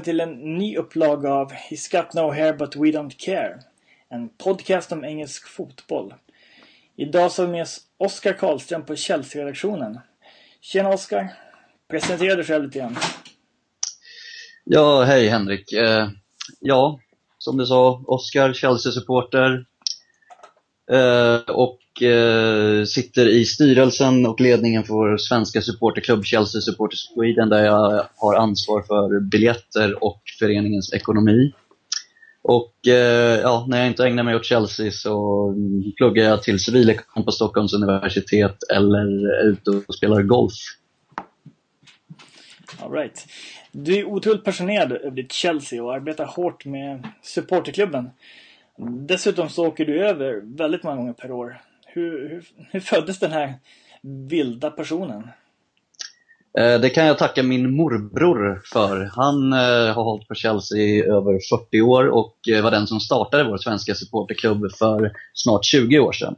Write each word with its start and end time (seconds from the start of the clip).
Välkommen 0.00 0.16
till 0.16 0.44
en 0.44 0.58
ny 0.58 0.76
upplaga 0.76 1.30
av 1.30 1.52
He's 1.52 1.92
got 1.92 2.14
no 2.14 2.30
hair 2.30 2.52
but 2.52 2.76
we 2.76 2.86
don't 2.86 3.18
care. 3.18 3.60
En 4.10 4.28
podcast 4.28 4.92
om 4.92 5.04
engelsk 5.04 5.48
fotboll. 5.48 6.14
Idag 6.96 7.32
så 7.32 7.42
har 7.42 7.46
vi 7.46 7.52
med 7.52 7.62
oss 7.62 7.80
Oskar 7.98 8.32
Karlström 8.32 8.84
på 8.84 8.96
Chelsea-redaktionen. 8.96 10.00
Tjena 10.60 10.88
Oskar! 10.88 11.32
Presentera 11.90 12.36
dig 12.36 12.44
själv 12.44 12.64
lite 12.64 12.78
grann. 12.78 12.96
Ja, 14.64 15.02
hej 15.04 15.28
Henrik. 15.28 15.72
Eh, 15.72 16.08
ja, 16.60 17.00
som 17.38 17.56
du 17.56 17.66
sa, 17.66 18.02
Oskar, 18.06 18.52
Chelsea-supporter. 18.52 19.66
Eh, 20.92 21.40
och 21.48 22.02
eh, 22.02 22.84
sitter 22.84 23.28
i 23.28 23.44
styrelsen 23.44 24.26
och 24.26 24.40
ledningen 24.40 24.84
för 24.84 24.94
vår 24.94 25.16
svenska 25.16 25.62
supporterklubb 25.62 26.24
Chelsea 26.24 26.60
Supporters 26.60 26.98
Sweden 27.14 27.48
där 27.48 27.64
jag 27.64 28.06
har 28.16 28.34
ansvar 28.34 28.82
för 28.82 29.20
biljetter 29.20 30.04
och 30.04 30.22
föreningens 30.38 30.92
ekonomi. 30.92 31.52
Och 32.42 32.88
eh, 32.88 33.40
ja, 33.40 33.66
när 33.68 33.78
jag 33.78 33.86
inte 33.86 34.06
ägnar 34.06 34.22
mig 34.22 34.36
åt 34.36 34.44
Chelsea 34.44 34.90
så 34.90 35.54
pluggar 35.96 36.24
jag 36.24 36.42
till 36.42 36.58
civilekonom 36.58 37.24
på 37.24 37.32
Stockholms 37.32 37.74
universitet 37.74 38.56
eller 38.72 39.26
är 39.44 39.48
ute 39.48 39.70
och 39.70 39.94
spelar 39.94 40.22
golf. 40.22 40.54
All 42.82 42.92
right. 42.92 43.26
Du 43.72 43.98
är 43.98 44.04
otroligt 44.04 44.44
passionerad 44.44 44.92
över 44.92 45.10
ditt 45.10 45.32
Chelsea 45.32 45.82
och 45.82 45.94
arbetar 45.94 46.24
hårt 46.24 46.64
med 46.64 47.06
supporterklubben. 47.22 48.10
Dessutom 49.08 49.48
så 49.48 49.66
åker 49.66 49.84
du 49.84 50.06
över 50.06 50.56
väldigt 50.56 50.82
många 50.82 50.96
gånger 50.96 51.12
per 51.12 51.30
år. 51.30 51.60
Hur, 51.86 52.28
hur, 52.28 52.48
hur 52.70 52.80
föddes 52.80 53.18
den 53.18 53.32
här 53.32 53.54
vilda 54.02 54.70
personen? 54.70 55.22
Eh, 56.58 56.80
det 56.80 56.90
kan 56.90 57.06
jag 57.06 57.18
tacka 57.18 57.42
min 57.42 57.76
morbror 57.76 58.62
för. 58.72 59.10
Han 59.16 59.52
eh, 59.52 59.94
har 59.94 60.04
hållit 60.04 60.28
på 60.28 60.34
Chelsea 60.34 60.78
i 60.78 61.02
över 61.02 61.38
40 61.58 61.80
år 61.80 62.08
och 62.08 62.36
eh, 62.48 62.62
var 62.62 62.70
den 62.70 62.86
som 62.86 63.00
startade 63.00 63.44
vår 63.44 63.56
svenska 63.56 63.94
supporterklubb 63.94 64.72
för 64.78 65.12
snart 65.34 65.64
20 65.64 65.98
år 65.98 66.12
sedan. 66.12 66.34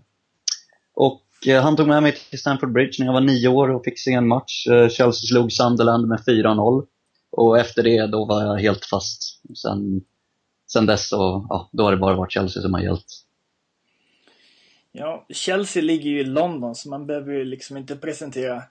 Och 0.95 1.23
han 1.63 1.77
tog 1.77 1.89
med 1.89 2.03
mig 2.03 2.13
till 2.31 2.39
Stamford 2.39 2.73
Bridge 2.73 2.93
när 2.99 3.07
jag 3.07 3.13
var 3.13 3.21
nio 3.21 3.49
år 3.49 3.71
och 3.71 3.85
fick 3.85 3.99
se 3.99 4.13
en 4.13 4.29
match. 4.29 4.65
Chelsea 4.91 5.13
slog 5.13 5.53
Sunderland 5.53 6.09
med 6.09 6.19
4-0. 6.27 6.85
Och 7.37 7.59
efter 7.59 7.83
det 7.83 8.07
då 8.07 8.25
var 8.25 8.43
jag 8.43 8.59
helt 8.59 8.85
fast. 8.85 9.41
Sen, 9.63 10.01
sen 10.73 10.87
dess 10.87 11.09
så, 11.09 11.47
ja, 11.49 11.69
då 11.73 11.85
har 11.85 11.91
det 11.91 11.97
bara 11.97 12.17
varit 12.17 12.33
Chelsea 12.33 12.63
som 12.63 12.75
har 12.75 12.81
gällt. 12.81 13.07
Ja, 14.93 15.27
Chelsea 15.29 15.83
ligger 15.83 16.11
ju 16.11 16.21
i 16.21 16.25
London 16.25 16.75
så 16.75 16.89
man 16.89 17.07
behöver 17.07 17.33
ju 17.33 17.45
liksom 17.45 17.77
inte 17.77 17.97
presentera 17.97 18.63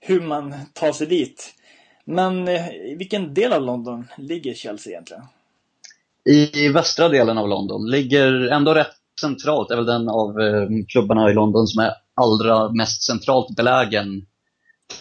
hur 0.00 0.20
man 0.20 0.54
tar 0.72 0.92
sig 0.92 1.06
dit. 1.06 1.54
Men 2.04 2.48
eh, 2.48 2.68
i 2.68 2.96
vilken 2.98 3.34
del 3.34 3.52
av 3.52 3.62
London 3.62 4.06
ligger 4.18 4.54
Chelsea 4.54 4.92
egentligen? 4.92 5.22
I 6.24 6.68
västra 6.68 7.08
delen 7.08 7.38
av 7.38 7.48
London, 7.48 7.90
ligger 7.90 8.32
ändå 8.32 8.74
rätt 8.74 8.96
centralt, 9.20 9.70
är 9.70 9.76
väl 9.76 9.86
den 9.86 10.08
av 10.08 10.40
eh, 10.40 10.68
klubbarna 10.88 11.30
i 11.30 11.34
London 11.34 11.66
som 11.66 11.82
är 11.82 11.92
allra 12.14 12.72
mest 12.72 13.02
centralt 13.02 13.56
belägen. 13.56 14.26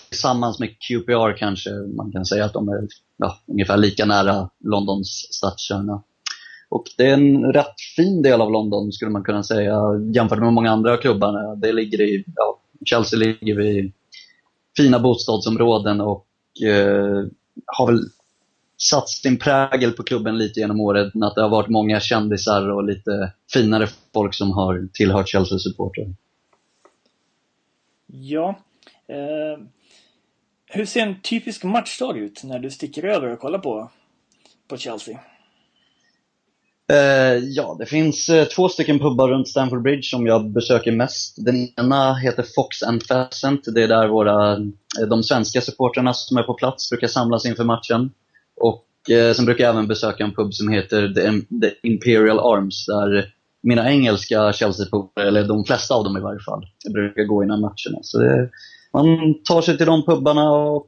Tillsammans 0.09 0.59
med 0.59 0.69
QPR 0.69 1.37
kanske 1.37 1.69
man 1.71 2.11
kan 2.11 2.25
säga 2.25 2.45
att 2.45 2.53
de 2.53 2.69
är 2.69 2.87
ja, 3.17 3.39
ungefär 3.47 3.77
lika 3.77 4.05
nära 4.05 4.49
Londons 4.63 5.27
stadskärna. 5.31 6.03
Och 6.69 6.83
det 6.97 7.05
är 7.07 7.13
en 7.13 7.53
rätt 7.53 7.81
fin 7.95 8.21
del 8.21 8.41
av 8.41 8.51
London 8.51 8.91
skulle 8.91 9.11
man 9.11 9.23
kunna 9.23 9.43
säga 9.43 9.75
jämfört 10.13 10.39
med 10.39 10.53
många 10.53 10.71
andra 10.71 10.97
klubbar. 10.97 11.55
Det 11.55 11.73
ligger 11.73 12.01
i, 12.01 12.23
ja, 12.35 12.59
Chelsea 12.85 13.19
ligger 13.19 13.55
vid 13.55 13.93
fina 14.77 14.99
bostadsområden 14.99 16.01
och 16.01 16.27
eh, 16.65 17.25
har 17.65 17.87
väl 17.87 17.99
satt 18.77 19.09
sin 19.09 19.39
prägel 19.39 19.91
på 19.91 20.03
klubben 20.03 20.37
lite 20.37 20.59
genom 20.59 20.81
åren. 20.81 21.23
Att 21.23 21.35
det 21.35 21.41
har 21.41 21.49
varit 21.49 21.69
många 21.69 21.99
kändisar 21.99 22.69
och 22.69 22.83
lite 22.83 23.33
finare 23.53 23.87
folk 24.13 24.33
som 24.33 24.51
har 24.51 24.87
tillhört 24.93 25.29
Chelsea-supportrar. 25.29 26.13
Ja. 28.07 28.55
Eh, 29.07 29.63
hur 30.65 30.85
ser 30.85 31.01
en 31.01 31.21
typisk 31.21 31.63
matchdag 31.63 32.17
ut 32.17 32.43
när 32.43 32.59
du 32.59 32.71
sticker 32.71 33.05
över 33.05 33.27
och 33.27 33.39
kollar 33.39 33.59
på, 33.59 33.89
på 34.67 34.77
Chelsea? 34.77 35.19
Uh, 36.93 37.37
ja, 37.37 37.75
det 37.79 37.85
finns 37.85 38.29
uh, 38.29 38.43
två 38.43 38.69
stycken 38.69 38.99
pubbar 38.99 39.29
runt 39.29 39.47
Stamford 39.47 39.81
Bridge 39.81 40.03
som 40.03 40.27
jag 40.27 40.49
besöker 40.49 40.91
mest. 40.91 41.45
Den 41.45 41.67
ena 41.79 42.13
heter 42.13 42.45
Fox 42.55 42.83
and 42.83 43.07
Pheasant. 43.07 43.61
Det 43.75 43.83
är 43.83 43.87
där 43.87 44.07
våra, 44.07 44.53
eh, 44.53 45.07
de 45.09 45.23
svenska 45.23 45.61
supportrarna 45.61 46.13
som 46.13 46.37
är 46.37 46.43
på 46.43 46.53
plats 46.53 46.89
brukar 46.89 47.07
samlas 47.07 47.45
inför 47.45 47.63
matchen. 47.63 48.11
Och 48.61 48.83
sen 49.35 49.45
brukar 49.45 49.63
jag 49.63 49.73
även 49.73 49.87
besöka 49.87 50.23
en 50.23 50.33
pub 50.33 50.53
som 50.53 50.69
heter 50.69 51.07
The, 51.07 51.21
The 51.67 51.87
Imperial 51.87 52.39
Arms 52.39 52.85
där 52.85 53.33
mina 53.63 53.91
engelska 53.91 54.53
Chelsea-pubbar, 54.53 55.21
eller 55.21 55.43
de 55.43 55.63
flesta 55.63 55.95
av 55.95 56.03
dem 56.03 56.17
i 56.17 56.19
varje 56.19 56.39
fall, 56.39 56.65
brukar 56.93 57.23
gå 57.23 57.43
innan 57.43 57.61
matcherna. 57.61 57.99
Så 58.01 58.19
det, 58.19 58.49
man 58.93 59.05
tar 59.43 59.61
sig 59.61 59.77
till 59.77 59.85
de 59.85 60.05
pubbarna 60.05 60.51
och 60.51 60.87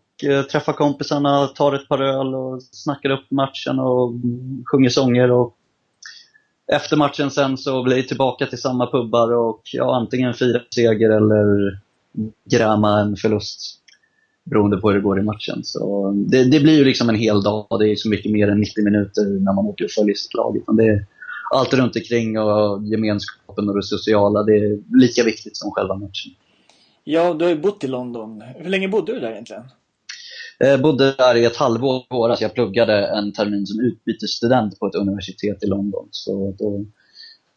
träffar 0.51 0.73
kompisarna, 0.73 1.47
tar 1.47 1.73
ett 1.73 1.87
par 1.87 2.01
öl 2.01 2.35
och 2.35 2.63
snackar 2.63 3.09
upp 3.09 3.31
matchen 3.31 3.79
och 3.79 4.13
sjunger 4.71 4.89
sånger. 4.89 5.31
Och 5.31 5.55
efter 6.71 6.97
matchen 6.97 7.31
sen 7.31 7.57
så 7.57 7.83
blir 7.83 7.95
det 7.95 8.03
tillbaka 8.03 8.45
till 8.45 8.61
samma 8.61 8.91
pubbar 8.91 9.31
och 9.33 9.61
ja, 9.73 9.95
antingen 9.95 10.33
fira 10.33 10.61
seger 10.75 11.09
eller 11.09 11.79
gräma 12.51 12.99
en 12.99 13.15
förlust. 13.15 13.75
Beroende 14.43 14.77
på 14.77 14.89
hur 14.89 14.95
det 14.95 15.03
går 15.03 15.19
i 15.19 15.23
matchen. 15.23 15.63
Så 15.63 16.11
det, 16.11 16.43
det 16.43 16.59
blir 16.59 16.77
ju 16.77 16.85
liksom 16.85 17.09
en 17.09 17.15
hel 17.15 17.41
dag. 17.43 17.67
Det 17.79 17.91
är 17.91 17.95
så 17.95 18.09
mycket 18.09 18.31
mer 18.31 18.47
än 18.47 18.59
90 18.59 18.83
minuter 18.83 19.25
när 19.25 19.53
man 19.53 19.65
åker 19.65 19.85
och 19.85 19.91
följer 19.91 20.15
sitt 20.15 20.33
lag. 20.33 20.57
Utan 20.57 20.75
det 20.75 20.85
är 20.85 21.05
allt 21.51 21.73
runt 21.73 21.95
omkring 21.95 22.39
och 22.39 22.83
gemenskapen 22.83 23.69
och 23.69 23.75
det 23.75 23.83
sociala. 23.83 24.43
Det 24.43 24.55
är 24.57 24.99
lika 24.99 25.23
viktigt 25.23 25.57
som 25.57 25.71
själva 25.71 25.95
matchen. 25.95 26.31
Ja, 27.03 27.33
du 27.33 27.45
har 27.45 27.49
ju 27.49 27.61
bott 27.61 27.83
i 27.83 27.87
London. 27.87 28.43
Hur 28.57 28.69
länge 28.69 28.87
bodde 28.87 29.13
du 29.13 29.19
där 29.19 29.31
egentligen? 29.31 29.63
Jag 30.61 30.81
bodde 30.81 31.11
där 31.11 31.35
i 31.35 31.45
ett 31.45 31.55
halvår 31.55 31.97
i 31.97 32.05
våras. 32.09 32.41
Jag 32.41 32.53
pluggade 32.53 33.07
en 33.07 33.31
termin 33.31 33.67
som 33.67 33.79
utbytesstudent 33.79 34.79
på 34.79 34.87
ett 34.87 34.95
universitet 34.95 35.63
i 35.63 35.67
London. 35.67 36.07
Så 36.11 36.55
då 36.59 36.85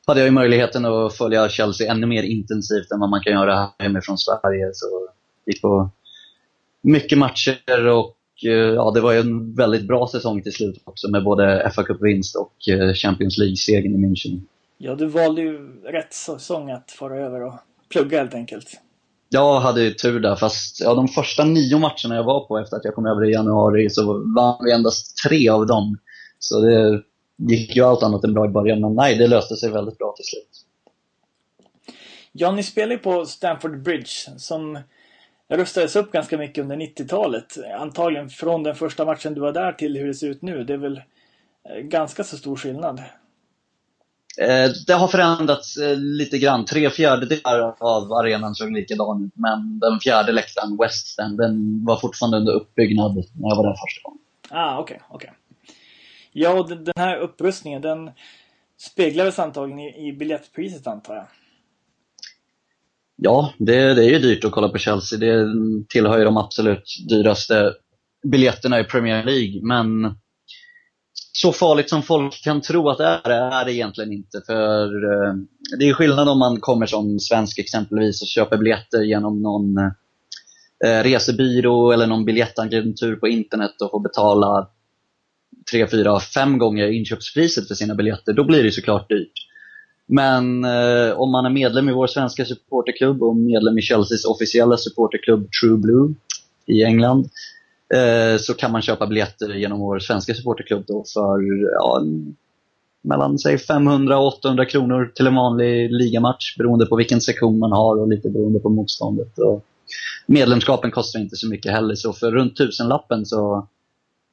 hade 0.07 0.21
jag 0.21 0.27
ju 0.27 0.33
möjligheten 0.33 0.85
att 0.85 1.15
följa 1.15 1.49
Chelsea 1.49 1.93
ännu 1.93 2.07
mer 2.07 2.23
intensivt 2.23 2.91
än 2.93 3.01
vad 3.01 3.11
man 3.11 3.23
kan 3.23 3.33
göra 3.33 3.57
här 3.57 3.71
hemifrån 3.79 4.19
Sverige. 4.19 4.71
Så 4.73 4.87
jag 5.45 5.53
gick 5.55 5.63
på 5.63 5.91
mycket 6.83 7.19
matcher 7.19 7.87
och 7.87 8.17
eh, 8.45 8.51
ja, 8.51 8.91
det 8.91 9.01
var 9.01 9.13
ju 9.13 9.21
en 9.21 9.55
väldigt 9.55 9.87
bra 9.87 10.09
säsong 10.09 10.43
till 10.43 10.53
slut 10.53 10.83
också 10.85 11.11
med 11.11 11.25
både 11.25 11.73
fa 11.75 11.83
Cup-vinst 11.83 12.37
och 12.37 12.69
eh, 12.69 12.95
Champions 12.95 13.39
League-segern 13.39 13.95
i 13.95 14.07
München. 14.07 14.41
Ja, 14.79 14.95
du 14.95 15.07
valde 15.07 15.41
ju 15.41 15.83
rätt 15.85 16.15
säsong 16.15 16.71
att 16.71 16.91
fara 16.91 17.17
över 17.17 17.43
och 17.43 17.55
plugga 17.89 18.19
helt 18.19 18.35
enkelt. 18.35 18.81
Jag 19.35 19.61
hade 19.61 19.83
ju 19.83 19.91
tur 19.91 20.21
där, 20.21 20.37
fast 20.37 20.81
ja, 20.81 20.95
de 20.95 21.09
första 21.09 21.45
nio 21.45 21.79
matcherna 21.79 22.15
jag 22.15 22.25
var 22.25 22.47
på 22.47 22.59
efter 22.59 22.77
att 22.77 22.85
jag 22.85 22.95
kom 22.95 23.07
över 23.07 23.25
i 23.25 23.33
januari 23.33 23.91
så 23.91 24.33
vann 24.37 24.65
vi 24.65 24.73
endast 24.73 25.17
tre 25.27 25.49
av 25.49 25.67
dem. 25.67 25.99
Så 26.39 26.61
det 26.61 27.03
gick 27.37 27.77
ju 27.77 27.83
allt 27.83 28.03
annat 28.03 28.25
än 28.25 28.35
bra 28.35 28.45
i 28.45 28.49
början, 28.49 28.81
men 28.81 28.95
nej, 28.95 29.19
det 29.19 29.27
löste 29.27 29.57
sig 29.57 29.71
väldigt 29.71 29.99
bra 29.99 30.15
till 30.17 30.25
slut. 30.25 30.49
Ja, 32.33 32.53
ni 32.53 32.63
spelar 32.63 32.93
ju 32.93 32.99
på 32.99 33.27
Stamford 33.27 33.83
Bridge 33.83 34.39
som 34.39 34.79
rustades 35.49 35.97
upp 35.97 36.13
ganska 36.13 36.39
mycket 36.39 36.63
under 36.63 36.77
90-talet. 36.77 37.57
Antagligen 37.79 38.29
från 38.29 38.63
den 38.63 38.75
första 38.75 39.05
matchen 39.05 39.35
du 39.35 39.41
var 39.41 39.53
där 39.53 39.73
till 39.73 39.97
hur 39.97 40.07
det 40.07 40.15
ser 40.15 40.29
ut 40.29 40.43
nu. 40.43 40.65
Det 40.65 40.73
är 40.73 40.79
väl 40.79 40.97
eh, 41.69 41.81
ganska 41.83 42.25
så 42.25 42.37
stor 42.37 42.57
skillnad. 42.57 43.03
Eh, 44.41 44.71
det 44.87 44.93
har 44.93 45.09
förändrats 45.09 45.77
eh, 45.77 45.97
lite 45.97 46.39
grann. 46.39 46.65
Tre 46.65 46.91
fjärdedelar 46.91 47.75
av 47.79 48.13
arenan 48.13 48.55
såg 48.55 48.73
likadan 48.73 49.25
ut, 49.25 49.33
men 49.35 49.79
den 49.79 50.01
fjärde 50.01 50.33
läktaren, 50.33 50.77
West 50.77 51.19
End, 51.19 51.39
den 51.39 51.85
var 51.85 51.97
fortfarande 51.97 52.37
under 52.37 52.53
uppbyggnad 52.53 53.15
när 53.15 53.49
jag 53.49 53.57
var 53.57 53.67
där 53.67 53.77
första 53.87 54.01
gången. 54.03 54.21
Ah, 54.51 54.79
okej, 54.79 55.01
okej. 55.09 55.33
Ja, 56.33 56.53
och 56.53 56.69
den 56.69 56.95
här 56.97 57.17
upprustningen 57.17 57.83
den 57.83 58.11
speglades 58.79 59.39
antagligen 59.39 59.81
i, 59.81 60.09
i 60.09 60.13
biljettpriset 60.13 60.87
antar 60.87 61.15
jag. 61.15 61.27
Ja, 63.17 63.53
det, 63.59 63.95
det 63.95 64.05
är 64.05 64.11
ju 64.11 64.19
dyrt 64.19 64.45
att 64.45 64.53
kolla 64.53 64.69
på 64.69 64.79
Chelsea. 64.79 65.19
Det 65.19 65.47
tillhör 65.89 66.19
ju 66.19 66.25
de 66.25 66.37
absolut 66.37 66.85
dyraste 67.09 67.75
biljetterna 68.23 68.81
i 68.81 68.85
Premier 68.85 69.25
League. 69.25 69.61
Men 69.63 70.17
så 71.33 71.53
farligt 71.53 71.91
som 71.91 72.03
folk 72.03 72.43
kan 72.43 72.61
tro 72.61 72.89
att 72.89 72.99
det 72.99 73.05
är, 73.05 73.31
är 73.31 73.65
det 73.65 73.73
egentligen 73.73 74.13
inte. 74.13 74.43
För 74.47 74.85
eh, 74.85 75.35
det 75.79 75.89
är 75.89 75.95
skillnad 75.95 76.29
om 76.29 76.39
man 76.39 76.61
kommer 76.61 76.87
som 76.87 77.21
svensk 77.21 77.59
exempelvis 77.59 78.23
och 78.23 78.29
köper 78.29 78.57
biljetter 78.57 79.03
genom 79.03 79.43
någon 79.43 79.79
eh, 80.85 81.03
resebyrå 81.03 81.93
eller 81.93 82.07
någon 82.07 82.25
biljettagentur 82.25 83.17
på 83.17 83.29
internet 83.29 83.83
och 83.83 83.91
får 83.91 84.01
betala 84.01 84.69
tre, 85.71 85.87
fyra, 85.87 86.21
fem 86.21 86.59
gånger 86.59 86.89
inköpspriset 86.89 87.69
för 87.69 87.75
sina 87.75 87.95
biljetter. 87.95 88.33
Då 88.33 88.45
blir 88.45 88.63
det 88.63 88.73
såklart 88.73 89.09
dyrt. 89.09 89.49
Men 90.07 90.65
eh, 90.65 91.13
om 91.13 91.33
man 91.33 91.47
är 91.47 91.51
medlem 91.51 91.89
i 91.89 91.93
vår 91.93 92.07
svenska 92.07 92.45
supporterklubb 92.45 93.23
och 93.23 93.37
medlem 93.37 93.79
i 93.79 93.83
Chelseas 93.83 94.25
officiella 94.25 94.77
supporterklubb 94.77 95.49
True 95.61 95.77
Blue 95.77 96.15
i 96.67 96.85
England 96.85 97.29
eh, 97.95 98.39
så 98.39 98.55
kan 98.55 98.73
man 98.73 98.83
köpa 98.83 99.07
biljetter 99.07 99.55
genom 99.55 99.81
vår 99.81 99.99
svenska 99.99 100.35
supporterklubb 100.35 100.85
då 100.87 101.05
för 101.15 101.41
ja, 101.73 102.03
mellan 103.03 103.39
säg 103.39 103.59
500 103.59 104.19
och 104.19 104.27
800 104.27 104.65
kronor 104.65 105.13
till 105.15 105.27
en 105.27 105.35
vanlig 105.35 105.93
ligamatch 105.93 106.57
beroende 106.59 106.87
på 106.87 106.97
vilken 106.97 107.21
sektion 107.21 107.59
man 107.59 107.73
har 107.73 108.01
och 108.01 108.09
lite 108.09 108.31
beroende 108.31 108.61
på 108.61 108.69
motståndet. 108.69 109.39
Och 109.39 109.65
medlemskapen 110.27 110.91
kostar 110.91 111.21
inte 111.21 111.37
så 111.37 111.49
mycket 111.49 111.73
heller, 111.73 111.95
så 111.95 112.13
för 112.13 112.31
runt 112.31 112.57
tusenlappen 112.57 113.27
så 113.27 113.69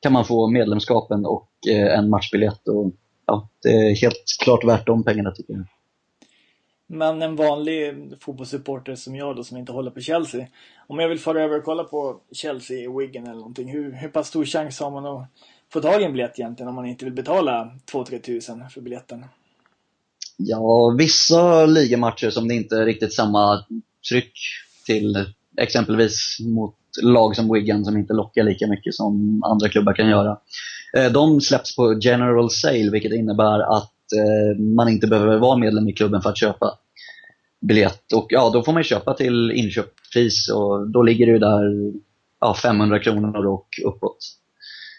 kan 0.01 0.13
man 0.13 0.25
få 0.25 0.47
medlemskapen 0.47 1.25
och 1.25 1.49
eh, 1.69 1.99
en 1.99 2.09
matchbiljett. 2.09 2.67
Och, 2.67 2.91
ja, 3.25 3.49
det 3.63 3.69
är 3.69 3.95
helt 3.95 4.23
klart 4.43 4.65
värt 4.65 4.87
de 4.87 5.03
pengarna 5.03 5.31
tycker 5.31 5.53
jag. 5.53 5.65
Men 6.91 7.21
en 7.21 7.35
vanlig 7.35 7.93
fotbollssupporter 8.19 8.95
som 8.95 9.15
jag 9.15 9.35
då 9.35 9.43
som 9.43 9.57
inte 9.57 9.71
håller 9.71 9.91
på 9.91 10.01
Chelsea. 10.01 10.47
Om 10.87 10.99
jag 10.99 11.09
vill 11.09 11.19
fara 11.19 11.43
över 11.43 11.57
och 11.57 11.63
kolla 11.63 11.83
på 11.83 12.19
Chelsea, 12.31 12.91
Wigan 12.91 13.23
eller 13.23 13.35
någonting. 13.35 13.71
Hur, 13.71 13.91
hur 13.91 14.09
pass 14.09 14.27
stor 14.27 14.45
chans 14.45 14.79
har 14.79 14.91
man 14.91 15.05
att 15.05 15.29
få 15.73 15.81
tag 15.81 16.01
i 16.01 16.05
en 16.05 16.11
biljett 16.11 16.39
egentligen 16.39 16.69
om 16.69 16.75
man 16.75 16.85
inte 16.85 17.05
vill 17.05 17.13
betala 17.13 17.71
2-3 17.91 18.21
tusen 18.21 18.69
för 18.69 18.81
biljetten? 18.81 19.25
Ja, 20.37 20.95
vissa 20.97 21.65
ligamatcher 21.65 22.29
som 22.29 22.47
det 22.47 22.55
inte 22.55 22.75
är 22.75 22.85
riktigt 22.85 23.13
samma 23.13 23.65
tryck 24.09 24.33
till 24.85 25.25
exempelvis 25.57 26.37
mot 26.39 26.75
lag 27.01 27.35
som 27.35 27.53
Wigan 27.53 27.85
som 27.85 27.97
inte 27.97 28.13
lockar 28.13 28.43
lika 28.43 28.67
mycket 28.67 28.95
som 28.95 29.43
andra 29.43 29.69
klubbar 29.69 29.93
kan 29.93 30.09
göra. 30.09 30.37
Eh, 30.97 31.11
de 31.11 31.41
släpps 31.41 31.75
på 31.75 31.99
general 32.01 32.49
sale 32.51 32.89
vilket 32.91 33.13
innebär 33.13 33.77
att 33.77 33.93
Eh, 34.17 34.59
man 34.59 34.89
inte 34.89 35.07
behöver 35.07 35.37
vara 35.37 35.57
medlem 35.57 35.87
i 35.87 35.93
klubben 35.93 36.21
för 36.21 36.29
att 36.29 36.37
köpa 36.37 36.77
biljett. 37.61 38.13
Och 38.13 38.27
ja, 38.29 38.49
då 38.53 38.63
får 38.63 38.73
man 38.73 38.83
köpa 38.83 39.13
till 39.13 39.51
inköpspris 39.51 40.49
och 40.49 40.89
då 40.89 41.03
ligger 41.03 41.27
det 41.27 41.39
där 41.39 41.93
ja, 42.39 42.53
500 42.53 42.99
kronor 42.99 43.45
och 43.45 43.67
uppåt. 43.85 44.17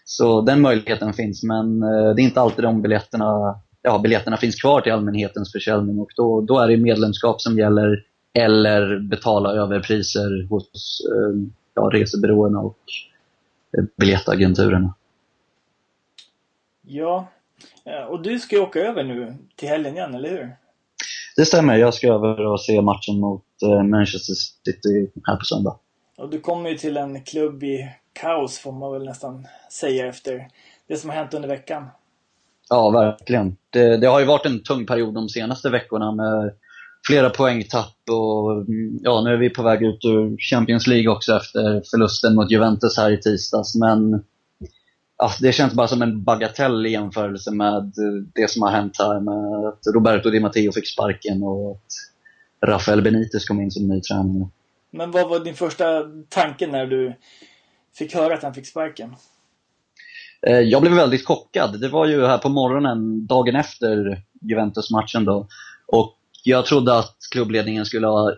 Så 0.05 0.41
den 0.41 0.61
möjligheten 0.61 1.13
finns, 1.13 1.43
men 1.43 1.83
eh, 1.83 2.15
det 2.15 2.23
är 2.23 2.25
inte 2.25 2.41
alltid 2.41 2.65
de 2.65 2.83
biljetterna, 2.83 3.61
ja, 3.83 3.99
biljetterna 3.99 4.37
finns 4.37 4.63
kvar 4.63 4.81
till 4.81 4.93
allmänhetens 4.93 5.53
försäljning 5.53 5.99
och 5.99 6.11
då, 6.17 6.41
då 6.41 6.59
är 6.59 6.69
det 6.69 6.77
medlemskap 6.77 7.41
som 7.41 7.59
gäller 7.59 8.05
eller 8.33 8.99
betala 8.99 9.53
överpriser 9.53 10.49
hos 10.49 11.01
eh, 11.11 11.53
ja, 11.75 11.83
resebyråerna 11.83 12.59
och 12.59 12.79
biljettagenturerna. 13.97 14.95
Ja, 16.83 17.29
och 18.09 18.23
du 18.23 18.39
ska 18.39 18.57
ju 18.57 18.63
åka 18.63 18.81
över 18.81 19.05
nu 19.05 19.37
till 19.57 19.69
helgen 19.69 19.95
igen, 19.97 20.15
eller 20.15 20.31
hur? 20.31 20.57
Det 21.37 21.45
stämmer, 21.45 21.77
jag 21.77 21.95
ska 21.95 22.15
över 22.15 22.47
och 22.47 22.61
se 22.61 22.81
matchen 22.81 23.21
mot 23.21 23.45
Manchester 23.91 24.35
City 24.35 25.11
här 25.27 25.37
på 25.37 25.45
söndag. 25.45 25.77
Och 26.19 26.31
du 26.31 26.41
kommer 26.41 26.71
ju 26.71 26.77
till 26.77 26.97
en 26.97 27.25
klubb 27.25 27.63
i 27.63 27.89
kaos 28.13 28.59
får 28.59 28.73
man 28.73 28.93
väl 28.93 29.05
nästan 29.05 29.47
säga 29.73 30.07
efter 30.07 30.49
det 30.89 30.97
som 30.97 31.11
har 31.11 31.17
hänt 31.17 31.35
under 31.35 31.49
veckan. 31.49 31.87
Ja, 32.69 32.91
verkligen. 32.91 33.57
Det, 33.71 33.97
det, 33.97 34.07
har 34.07 34.21
ju 34.21 34.27
varit 34.27 34.47
en 34.47 34.63
tung 34.63 34.87
period 34.87 35.15
de 35.15 35.29
senaste 35.29 35.71
veckorna 35.71 36.13
med 36.13 36.53
flera 37.07 37.31
poängtapp 37.31 37.97
och 38.11 38.67
ja, 39.03 39.23
nu 39.25 39.33
är 39.33 39.37
vi 39.37 39.51
på 39.51 39.63
väg 39.63 39.83
ut 39.83 40.05
ur 40.05 40.37
Champions 40.39 40.87
League 40.87 41.09
också 41.09 41.37
efter 41.37 41.83
förlusten 41.91 42.35
mot 42.35 42.51
Juventus 42.51 42.97
här 42.97 43.11
i 43.11 43.21
tisdags. 43.21 43.75
Men 43.75 44.25
ja, 45.21 45.33
det 45.41 45.53
känns 45.53 45.75
bara 45.75 45.89
som 45.89 46.03
en 46.03 46.25
bagatell 46.25 46.87
i 46.87 46.91
jämförelse 46.91 47.51
med 47.51 47.93
det 48.35 48.51
som 48.51 48.63
har 48.63 48.71
hänt 48.71 48.97
här 48.99 49.21
med 49.21 49.69
att 49.69 49.95
Roberto 49.95 50.31
Di 50.31 50.41
Matteo 50.41 50.73
fick 50.73 50.89
sparken 50.89 51.43
och 51.43 51.71
att 51.71 52.69
Rafael 52.69 53.03
Benitez 53.03 53.45
kom 53.45 53.61
in 53.61 53.71
som 53.71 53.89
ny 53.89 54.01
tränare. 54.01 54.49
Men 54.91 55.11
vad 55.11 55.29
var 55.29 55.41
din 55.41 55.55
första 55.55 55.85
tanke 56.29 56.67
när 56.67 56.87
du 56.87 57.15
fick 57.95 58.15
höra 58.15 58.35
att 58.35 58.43
han 58.43 58.55
fick 58.55 58.67
sparken? 58.67 59.15
Eh, 60.47 60.59
jag 60.61 60.83
blev 60.83 60.95
väldigt 60.95 61.27
chockad. 61.27 61.81
Det 61.81 61.89
var 61.89 62.07
ju 62.07 62.27
här 62.27 62.39
på 62.39 62.49
morgonen, 62.49 63.27
dagen 63.27 63.57
efter 63.57 64.23
Juventus-matchen 64.41 65.25
då. 65.25 65.47
Och 65.87 66.17
jag 66.45 66.67
trodde 66.67 66.99
att 66.99 67.17
klubbledningen 67.31 67.85
skulle 67.85 68.07
ha 68.07 68.33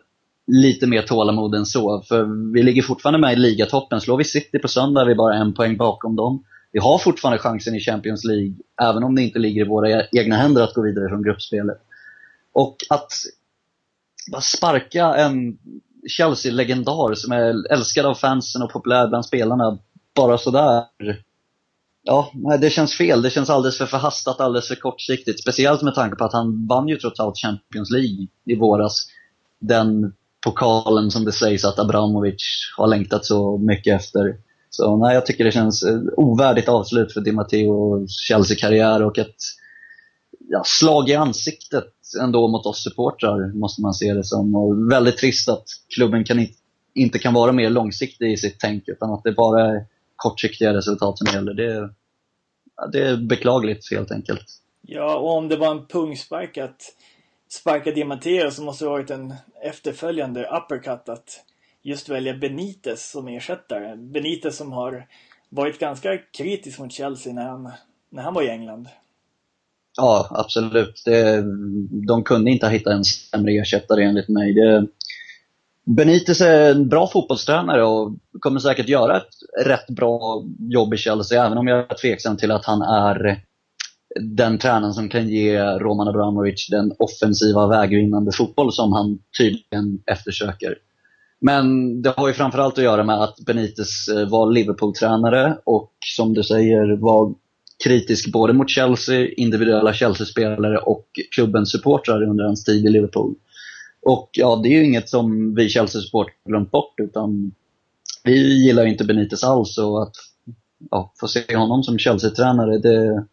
lite 0.47 0.87
mer 0.87 1.03
tålamod 1.03 1.55
än 1.55 1.67
så. 1.67 2.03
För 2.03 2.53
vi 2.53 2.63
ligger 2.63 2.83
fortfarande 2.83 3.19
med 3.19 3.33
i 3.33 3.37
ligatoppen. 3.37 4.01
Slår 4.01 4.17
vi 4.17 4.25
City 4.25 4.59
på 4.59 4.69
söndag 4.69 5.01
är 5.01 5.07
vi 5.07 5.15
bara 5.15 5.35
en 5.35 5.55
poäng 5.55 5.77
bakom 5.77 6.17
dem. 6.17 6.45
Vi 6.73 6.79
har 6.79 6.99
fortfarande 6.99 7.39
chansen 7.39 7.75
i 7.75 7.81
Champions 7.81 8.25
League, 8.25 8.55
även 8.83 9.03
om 9.03 9.15
det 9.15 9.23
inte 9.23 9.39
ligger 9.39 9.65
i 9.65 9.69
våra 9.69 9.91
e- 9.91 10.09
egna 10.13 10.37
händer 10.37 10.63
att 10.63 10.75
gå 10.75 10.83
vidare 10.83 11.09
från 11.09 11.23
gruppspelet. 11.23 11.79
Och 12.53 12.77
att 12.89 13.13
bara 14.33 14.41
sparka 14.41 15.15
en 15.15 15.59
Chelsea-legendar 16.09 17.15
som 17.15 17.33
är 17.33 17.73
älskad 17.73 18.07
av 18.07 18.15
fansen 18.15 18.63
och 18.63 18.73
populär 18.73 19.09
bland 19.09 19.27
spelarna 19.27 19.79
bara 20.15 20.39
sådär. 20.39 20.85
Ja, 22.03 22.31
nej, 22.35 22.59
det 22.59 22.71
känns 22.71 22.97
fel. 22.97 23.23
Det 23.23 23.31
känns 23.31 23.51
alldeles 23.51 23.79
för 23.79 23.87
förhastat, 23.87 24.41
alldeles 24.41 24.69
för 24.69 24.75
kortsiktigt. 24.75 25.41
Speciellt 25.41 25.83
med 25.83 25.95
tanke 25.95 26.17
på 26.17 26.25
att 26.25 26.33
han 26.33 26.67
vann 26.67 26.89
ju 26.89 26.97
trots 26.97 27.21
allt 27.21 27.39
Champions 27.39 27.91
League 27.91 28.27
i 28.45 28.55
våras. 28.55 29.07
Den 29.59 30.15
pokalen 30.45 31.11
som 31.11 31.25
det 31.25 31.33
sägs 31.33 31.65
att 31.65 31.79
Abramovic 31.79 32.43
har 32.77 32.87
längtat 32.87 33.25
så 33.25 33.59
mycket 33.59 34.01
efter. 34.01 34.37
Så 34.77 34.97
nej, 34.97 35.15
jag 35.15 35.27
tycker 35.27 35.45
det 35.45 35.53
känns 35.53 35.83
eh, 35.83 36.01
ovärdigt 36.17 36.69
avslut 36.69 37.13
för 37.13 37.21
Di 37.21 37.33
Matteo 37.33 38.07
Chelsea-karriär 38.09 39.03
och 39.03 39.19
ett 39.19 39.37
ja, 40.49 40.63
slag 40.65 41.09
i 41.09 41.15
ansiktet 41.15 41.93
ändå 42.23 42.49
mot 42.49 42.67
oss 42.67 42.83
supportrar, 42.83 43.59
måste 43.59 43.83
man 43.83 43.95
se 43.95 44.15
det 44.15 44.25
som. 44.25 44.55
Och 44.55 44.93
väldigt 44.93 45.17
trist 45.17 45.49
att 45.49 45.65
klubben 45.95 46.25
kan 46.25 46.47
inte 46.95 47.19
kan 47.19 47.35
vara 47.35 47.53
mer 47.53 47.71
långsiktig 47.71 48.33
i 48.33 48.37
sitt 48.37 48.57
tänk, 48.61 48.89
utan 48.89 49.13
att 49.13 49.25
det 49.25 49.33
bara 49.33 49.67
är 49.67 49.85
kortsiktiga 50.17 50.75
resultat 50.75 51.19
som 51.19 51.27
gäller. 51.35 51.55
Det, 51.55 51.91
ja, 52.77 52.87
det 52.87 53.09
är 53.09 53.17
beklagligt 53.17 53.91
helt 53.91 54.11
enkelt. 54.11 54.45
Ja, 54.83 55.17
och 55.17 55.37
om 55.37 55.49
det 55.49 55.57
var 55.57 55.71
en 55.71 55.87
pungspark 55.87 56.59
att 56.59 56.83
sparka 57.49 57.91
Di 57.91 58.05
Matteo 58.05 58.51
så 58.51 58.63
måste 58.63 58.85
det 58.85 58.89
ha 58.89 58.97
varit 58.97 59.11
en 59.11 59.35
efterföljande 59.63 60.47
uppercut 60.47 61.09
att 61.09 61.45
just 61.83 62.09
välja 62.09 62.35
Benitez 62.35 63.11
som 63.11 63.29
ersättare. 63.29 63.97
Benitez 63.97 64.57
som 64.57 64.73
har 64.73 65.07
varit 65.49 65.79
ganska 65.79 66.19
kritisk 66.19 66.79
mot 66.79 66.93
Chelsea 66.93 67.33
när 67.33 67.45
han, 67.45 67.71
när 68.11 68.23
han 68.23 68.35
var 68.35 68.43
i 68.43 68.51
England. 68.51 68.89
Ja, 69.97 70.29
absolut. 70.31 71.03
Det, 71.05 71.43
de 72.07 72.25
kunde 72.25 72.51
inte 72.51 72.67
ha 72.67 72.73
hittat 72.73 72.93
en 72.93 73.05
sämre 73.05 73.53
ersättare 73.53 74.05
enligt 74.05 74.29
mig. 74.29 74.55
Det, 74.55 74.87
Benitez 75.85 76.41
är 76.41 76.71
en 76.71 76.89
bra 76.89 77.07
fotbollstränare 77.07 77.85
och 77.85 78.13
kommer 78.41 78.61
säkert 78.61 78.89
göra 78.89 79.17
ett 79.17 79.67
rätt 79.67 79.87
bra 79.87 80.45
jobb 80.59 80.95
i 80.95 80.97
Chelsea, 80.97 81.47
även 81.47 81.59
om 81.59 81.67
jag 81.67 81.79
är 81.79 81.95
tveksam 81.95 82.37
till 82.37 82.51
att 82.51 82.65
han 82.65 82.83
är 82.83 83.43
den 84.21 84.59
tränaren 84.59 84.95
som 84.95 85.09
kan 85.09 85.29
ge 85.29 85.61
Roman 85.61 86.09
Abramovic 86.09 86.69
den 86.71 86.93
offensiva 86.99 87.67
vägvinnande 87.67 88.33
fotboll 88.33 88.73
som 88.73 88.93
han 88.93 89.19
tydligen 89.39 90.03
eftersöker. 90.07 90.79
Men 91.45 92.03
det 92.03 92.15
har 92.17 92.29
ju 92.29 92.35
framförallt 92.35 92.79
att 92.79 92.85
göra 92.85 93.05
med 93.05 93.23
att 93.23 93.37
Benitez 93.47 94.09
eh, 94.09 94.29
var 94.29 94.53
Liverpool-tränare 94.53 95.59
och 95.65 95.93
som 96.17 96.35
du 96.35 96.43
säger 96.43 96.97
var 96.97 97.35
kritisk 97.85 98.33
både 98.33 98.53
mot 98.53 98.71
Chelsea, 98.71 99.29
individuella 99.29 99.93
Chelsea-spelare 99.93 100.79
och 100.79 101.07
klubbens 101.35 101.73
supportrar 101.73 102.23
under 102.23 102.45
hans 102.45 102.65
tid 102.65 102.87
i 102.87 102.89
Liverpool. 102.89 103.35
Och 104.03 104.31
ja, 104.33 104.61
det 104.63 104.69
är 104.69 104.73
ju 104.73 104.85
inget 104.85 105.09
som 105.09 105.55
vi 105.55 105.69
Chelsea-supportrar 105.69 106.49
glömt 106.49 106.71
bort 106.71 107.01
utan 107.03 107.53
vi 108.25 108.67
gillar 108.67 108.87
inte 108.87 109.05
Benitez 109.05 109.45
alls 109.45 109.79
och 109.79 110.03
att 110.03 110.15
ja, 110.91 111.13
få 111.21 111.29
se 111.29 111.57
honom 111.57 111.83
som 111.83 111.99
Chelsea-tränare, 111.99 112.79
det, 112.79 113.27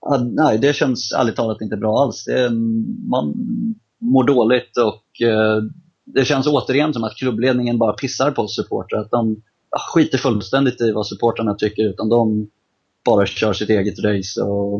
ja, 0.00 0.18
nej, 0.32 0.58
det 0.58 0.76
känns 0.76 1.12
ärligt 1.12 1.36
talat 1.36 1.60
inte 1.60 1.76
bra 1.76 2.02
alls. 2.02 2.24
Det, 2.24 2.50
man 3.10 3.34
mår 3.98 4.24
dåligt 4.24 4.76
och 4.76 5.22
eh, 5.22 5.62
det 6.14 6.24
känns 6.24 6.46
återigen 6.46 6.94
som 6.94 7.04
att 7.04 7.16
klubbledningen 7.16 7.78
bara 7.78 7.92
pissar 7.92 8.30
på 8.30 8.42
oss 8.42 8.56
supportrar. 8.56 9.00
Att 9.00 9.10
de 9.10 9.42
ja, 9.70 9.78
skiter 9.78 10.18
fullständigt 10.18 10.80
i 10.80 10.92
vad 10.92 11.06
supportrarna 11.06 11.54
tycker 11.54 11.82
utan 11.82 12.08
de 12.08 12.50
bara 13.04 13.26
kör 13.26 13.52
sitt 13.52 13.70
eget 13.70 13.98
race. 13.98 14.42
Och, 14.42 14.74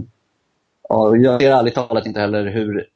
och 0.83 1.19
jag 1.19 1.41
ser 1.43 1.51
ärligt 1.51 1.75
talat 1.75 2.07
inte 2.07 2.21
heller 2.21 2.47
hur 2.47 2.87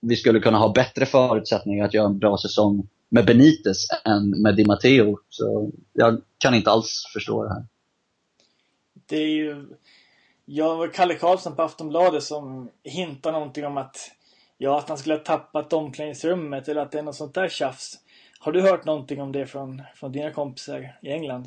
vi 0.00 0.16
skulle 0.16 0.40
kunna 0.40 0.58
ha 0.58 0.72
bättre 0.72 1.06
förutsättningar 1.06 1.84
att 1.84 1.94
göra 1.94 2.06
en 2.06 2.18
bra 2.18 2.38
säsong 2.38 2.88
med 3.08 3.26
Benitez 3.26 3.86
än 4.04 4.42
med 4.42 4.56
Di 4.56 4.64
Matteo. 4.64 5.18
Så 5.28 5.70
jag 5.92 6.20
kan 6.38 6.54
inte 6.54 6.70
alls 6.70 7.10
förstå 7.12 7.44
det 7.44 7.48
här. 7.48 7.66
Det 9.06 9.16
är 9.16 9.28
ju 9.28 9.66
jag 10.50 10.76
var 10.76 10.88
Kalle 10.88 11.14
Karlsson 11.14 11.56
på 11.56 11.62
Aftonbladet 11.62 12.22
som 12.22 12.70
hintar 12.84 13.32
någonting 13.32 13.66
om 13.66 13.76
att 13.76 13.96
ja, 14.58 14.78
att 14.78 14.88
han 14.88 14.98
skulle 14.98 15.14
ha 15.14 15.22
tappat 15.22 15.72
omklädningsrummet 15.72 16.68
eller 16.68 16.80
att 16.80 16.92
det 16.92 16.98
är 16.98 17.02
något 17.02 17.16
sånt 17.16 17.34
där 17.34 17.48
tjafs. 17.48 17.98
Har 18.40 18.52
du 18.52 18.62
hört 18.62 18.84
någonting 18.84 19.20
om 19.22 19.32
det 19.32 19.46
från, 19.46 19.82
från 19.94 20.12
dina 20.12 20.30
kompisar 20.30 20.98
i 21.02 21.08
England? 21.08 21.46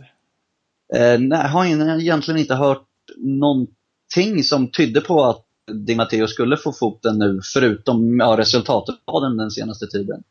Eh, 0.95 1.19
nej, 1.19 1.39
jag 1.41 1.49
har 1.49 1.65
egentligen 1.65 2.39
inte 2.39 2.55
hört 2.55 2.87
någonting 3.17 4.43
som 4.43 4.71
tydde 4.71 5.01
på 5.01 5.23
att 5.23 5.45
Di 5.71 5.95
Matteo 5.95 6.27
skulle 6.27 6.57
få 6.57 6.71
foten 6.71 7.19
nu, 7.19 7.39
förutom 7.53 8.19
ja, 8.19 8.37
resultatet 8.37 8.95
av 9.05 9.21
den 9.21 9.37
den 9.37 9.51
senaste 9.51 9.87
tiden. 9.87 10.23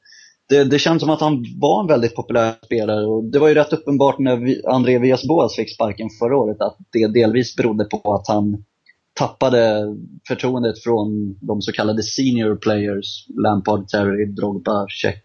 det, 0.49 0.65
det 0.65 0.79
känns 0.79 1.03
som 1.03 1.11
att 1.11 1.21
han 1.21 1.45
var 1.61 1.81
en 1.81 1.87
väldigt 1.87 2.15
populär 2.15 2.55
spelare 2.65 3.07
och 3.07 3.25
det 3.25 3.39
var 3.39 3.49
ju 3.49 3.55
rätt 3.55 3.73
uppenbart 3.73 4.19
när 4.19 4.69
André 4.69 4.99
Villas-Boas 4.99 5.57
fick 5.57 5.75
sparken 5.75 6.09
förra 6.19 6.37
året 6.37 6.61
att 6.61 6.77
det 6.93 7.07
delvis 7.07 7.57
berodde 7.57 7.85
på 7.85 8.15
att 8.15 8.29
han 8.29 8.65
tappade 9.21 9.97
förtroendet 10.29 10.83
från 10.83 11.39
de 11.41 11.63
så 11.63 11.73
kallade 11.73 12.03
senior 12.03 12.57
players, 12.57 13.27
Lampard, 13.29 13.89
Terry, 13.89 14.27
Drogba, 14.27 14.87
Check, 14.89 15.25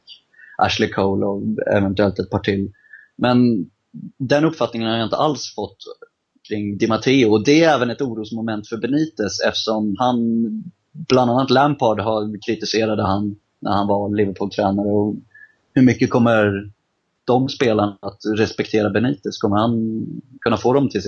Ashley 0.58 0.90
Cole 0.90 1.25
och 1.25 1.44
eventuellt 1.78 2.20
ett 2.20 2.30
par 2.30 2.40
till. 2.40 2.72
Men 3.18 3.70
den 4.18 4.46
uppfattningen 4.46 4.90
har 4.90 4.98
jag 4.98 5.06
inte 5.06 5.16
alls 5.16 5.56
fått 5.56 5.78
kring 6.48 6.78
Di 6.78 6.88
Matteo 6.88 7.32
och 7.32 7.44
det 7.44 7.64
är 7.64 7.75
även 7.75 7.90
ett 7.90 8.02
orosmoment 8.02 8.68
för 8.68 8.78
Benitez 8.78 9.42
eftersom 9.48 9.96
han, 10.00 10.18
bland 10.92 11.32
annat 11.32 11.50
Lampard, 11.50 12.00
har 12.00 12.46
kritiserade 12.48 13.04
han 13.04 13.36
när 13.60 13.72
han 13.72 13.88
var 13.88 14.16
Liverpool-tränare. 14.16 14.88
Och 14.88 15.16
hur 15.74 15.82
mycket 15.82 16.10
kommer 16.10 16.72
de 17.25 17.50
spelarna 17.50 17.98
att 18.02 18.20
respektera 18.38 18.90
Benitez? 18.90 19.38
Kommer 19.38 19.58
han 19.58 20.06
kunna 20.42 20.58
få 20.58 20.74
dem 20.74 20.90
till, 20.90 21.02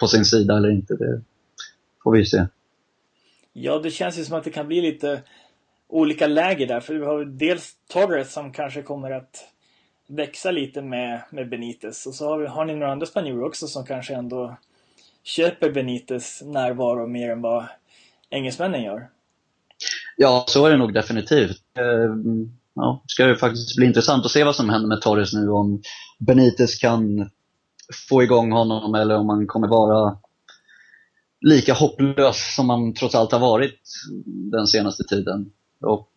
på 0.00 0.06
sin 0.06 0.24
sida 0.24 0.56
eller 0.56 0.70
inte? 0.70 0.94
Det 0.96 1.22
får 2.04 2.12
vi 2.12 2.24
se. 2.24 2.46
Ja, 3.52 3.78
det 3.78 3.90
känns 3.90 4.18
ju 4.18 4.24
som 4.24 4.38
att 4.38 4.44
det 4.44 4.50
kan 4.50 4.66
bli 4.66 4.80
lite 4.80 5.22
olika 5.88 6.26
läger 6.26 6.66
där. 6.66 6.80
För 6.80 6.94
vi 6.94 7.04
har 7.04 7.24
dels 7.24 7.72
Torres 7.88 8.32
som 8.32 8.52
kanske 8.52 8.82
kommer 8.82 9.10
att 9.10 9.44
växa 10.06 10.50
lite 10.50 10.82
med, 10.82 11.22
med 11.30 11.48
Benitez. 11.48 12.06
Och 12.06 12.14
så 12.14 12.28
har, 12.28 12.38
vi, 12.38 12.46
har 12.46 12.64
ni 12.64 12.74
några 12.74 12.92
andra 12.92 13.06
spanjorer 13.06 13.46
också 13.46 13.66
som 13.66 13.86
kanske 13.86 14.14
ändå 14.14 14.56
köper 15.22 15.70
Benitez 15.70 16.42
närvaro 16.42 17.06
mer 17.06 17.30
än 17.30 17.42
vad 17.42 17.64
engelsmännen 18.30 18.82
gör. 18.82 19.08
Ja, 20.16 20.44
så 20.48 20.66
är 20.66 20.70
det 20.70 20.76
nog 20.76 20.94
definitivt. 20.94 21.62
Ehm, 21.78 22.50
ja, 22.74 23.02
det 23.02 23.08
ska 23.12 23.28
ju 23.28 23.36
faktiskt 23.36 23.76
bli 23.76 23.86
intressant 23.86 24.24
att 24.24 24.30
se 24.30 24.44
vad 24.44 24.56
som 24.56 24.70
händer 24.70 24.88
med 24.88 25.00
Torres 25.00 25.32
nu. 25.32 25.48
Om 25.48 25.82
Benitez 26.18 26.78
kan 26.78 27.30
få 28.08 28.22
igång 28.22 28.52
honom 28.52 28.94
eller 28.94 29.16
om 29.16 29.28
han 29.28 29.46
kommer 29.46 29.68
vara 29.68 30.18
lika 31.44 31.72
hopplös 31.72 32.54
som 32.54 32.66
man 32.66 32.94
trots 32.94 33.14
allt 33.14 33.32
har 33.32 33.38
varit 33.38 33.80
den 34.26 34.66
senaste 34.66 35.04
tiden. 35.04 35.52
Och 35.80 36.08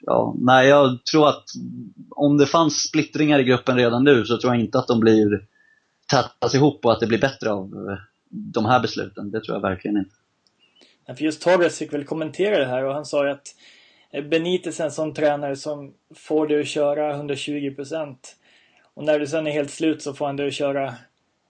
ja, 0.00 0.34
nej, 0.38 0.68
jag 0.68 1.04
tror 1.04 1.28
att 1.28 1.44
om 2.10 2.38
det 2.38 2.46
fanns 2.46 2.82
splittringar 2.82 3.38
i 3.38 3.44
gruppen 3.44 3.76
redan 3.76 4.04
nu 4.04 4.24
så 4.24 4.38
tror 4.38 4.54
jag 4.54 4.64
inte 4.64 4.78
att 4.78 4.88
de 4.88 5.00
blir 5.00 5.46
tätas 6.10 6.54
ihop 6.54 6.84
och 6.84 6.92
att 6.92 7.00
det 7.00 7.06
blir 7.06 7.20
bättre 7.20 7.50
av 7.50 7.64
eh, 7.64 7.98
de 8.30 8.64
här 8.64 8.80
besluten. 8.80 9.30
Det 9.30 9.40
tror 9.40 9.56
jag 9.56 9.62
verkligen 9.62 9.96
inte. 9.96 10.14
För 11.16 11.24
just 11.24 11.42
Torres 11.42 11.78
fick 11.78 11.92
väl 11.92 12.04
kommentera 12.04 12.58
det 12.58 12.66
här 12.66 12.84
och 12.84 12.94
han 12.94 13.06
sa 13.06 13.24
ju 13.24 13.30
att 13.30 13.54
eh, 14.12 14.24
Benitez 14.24 14.80
är 14.80 14.84
en 14.84 14.90
sån 14.90 15.14
tränare 15.14 15.56
som 15.56 15.94
får 16.14 16.46
dig 16.46 16.60
att 16.60 16.66
köra 16.66 17.14
120 17.14 17.74
procent. 17.76 18.36
Och 18.94 19.04
när 19.04 19.18
du 19.18 19.26
sen 19.26 19.46
är 19.46 19.50
helt 19.50 19.70
slut 19.70 20.02
så 20.02 20.14
får 20.14 20.26
han 20.26 20.36
dig 20.36 20.48
att 20.48 20.54
köra 20.54 20.94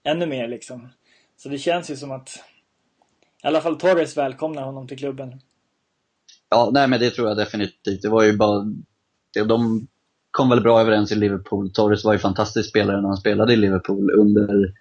ännu 0.03 0.25
mer 0.25 0.47
liksom. 0.47 0.89
Så 1.37 1.49
det 1.49 1.57
känns 1.57 1.91
ju 1.91 1.95
som 1.95 2.11
att 2.11 2.39
i 3.43 3.47
alla 3.47 3.61
fall 3.61 3.77
Torres 3.77 4.17
välkomnar 4.17 4.63
honom 4.63 4.87
till 4.87 4.97
klubben. 4.97 5.39
Ja, 6.49 6.69
nej 6.73 6.87
men 6.87 6.99
det 6.99 7.09
tror 7.09 7.27
jag 7.27 7.37
definitivt. 7.37 8.01
Det 8.01 8.09
var 8.09 8.23
ju 8.23 8.37
bara... 8.37 8.65
De 9.47 9.87
kom 10.31 10.49
väl 10.49 10.61
bra 10.61 10.81
överens 10.81 11.11
i 11.11 11.15
Liverpool. 11.15 11.71
Torres 11.71 12.03
var 12.03 12.13
ju 12.13 12.19
fantastisk 12.19 12.69
spelare 12.69 13.01
när 13.01 13.07
han 13.07 13.17
spelade 13.17 13.53
i 13.53 13.55
Liverpool 13.55 14.11
under 14.11 14.73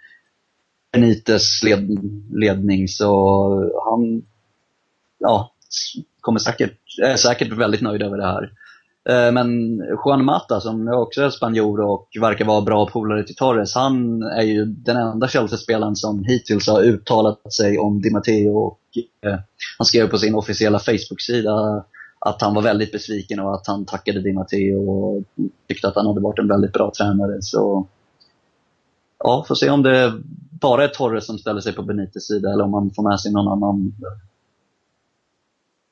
Benites 0.93 1.63
led, 1.63 1.99
ledning. 2.33 2.89
Så 2.89 3.13
han 3.85 4.23
ja, 5.19 5.53
kommer 6.21 6.41
säkert, 6.41 6.79
är 7.03 7.17
säkert 7.17 7.53
väldigt 7.53 7.81
nöjd 7.81 8.03
över 8.03 8.17
det 8.17 8.27
här. 8.27 8.53
Eh, 9.09 9.33
men 9.33 9.77
Juan 10.05 10.25
Mata, 10.25 10.61
som 10.61 10.89
också 10.89 11.23
är 11.23 11.31
spanjor 11.31 11.81
och 11.81 12.09
verkar 12.21 12.45
vara 12.45 12.61
bra 12.61 12.87
polare 12.87 13.25
till 13.25 13.37
Torres, 13.37 13.75
han 13.75 14.23
är 14.23 14.43
ju 14.43 14.65
den 14.65 14.97
enda 14.97 15.29
Chelsea-spelaren 15.29 15.97
som 15.97 16.25
hittills 16.25 16.69
har 16.69 16.83
uttalat 16.83 17.53
sig 17.53 17.79
om 17.79 18.03
Di 18.03 18.11
Matteo. 18.11 18.57
Och, 18.59 18.81
eh, 19.27 19.39
han 19.79 19.85
skrev 19.85 20.09
på 20.09 20.19
sin 20.19 20.35
officiella 20.35 20.79
Facebook-sida 20.79 21.85
att 22.19 22.43
han 22.43 22.55
var 22.55 22.63
väldigt 22.63 22.93
besviken 22.93 23.41
och 23.41 23.55
att 23.55 23.67
han 23.67 23.85
tackade 23.85 24.23
Di 24.23 24.33
Matteo 24.33 24.91
och 24.91 25.25
tyckte 25.69 25.89
att 25.89 25.97
han 25.97 26.07
hade 26.07 26.21
varit 26.21 26.39
en 26.39 26.49
väldigt 26.49 26.73
bra 26.73 26.93
tränare. 26.97 27.39
Så 27.41 27.87
ja, 29.19 29.45
får 29.49 29.55
se 29.55 29.71
om 29.71 29.83
det 29.83 30.13
bara 30.61 30.85
är 30.85 30.89
Torres 30.89 31.27
som 31.27 31.39
ställer 31.39 31.61
sig 31.61 31.73
på 31.73 31.83
Benites 31.83 32.27
sida 32.27 32.53
eller 32.53 32.65
om 32.65 32.75
han 32.75 32.91
får 32.91 33.09
med 33.11 33.21
sig 33.21 33.33
någon 33.33 33.53
annan 33.53 33.93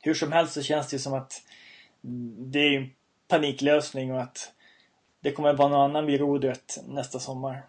hur 0.02 0.14
som 0.14 0.32
helst 0.32 0.54
så 0.54 0.62
känns 0.62 0.90
det 0.90 0.98
som 0.98 1.14
att 1.14 1.32
det 2.38 2.58
är 2.58 2.80
en 2.80 2.90
paniklösning 3.28 4.12
och 4.12 4.20
att 4.20 4.52
det 5.22 5.32
kommer 5.32 5.52
vara 5.52 5.68
någon 5.68 5.90
annan 5.90 6.06
vid 6.06 6.20
rodret 6.20 6.78
nästa 6.88 7.18
sommar. 7.18 7.64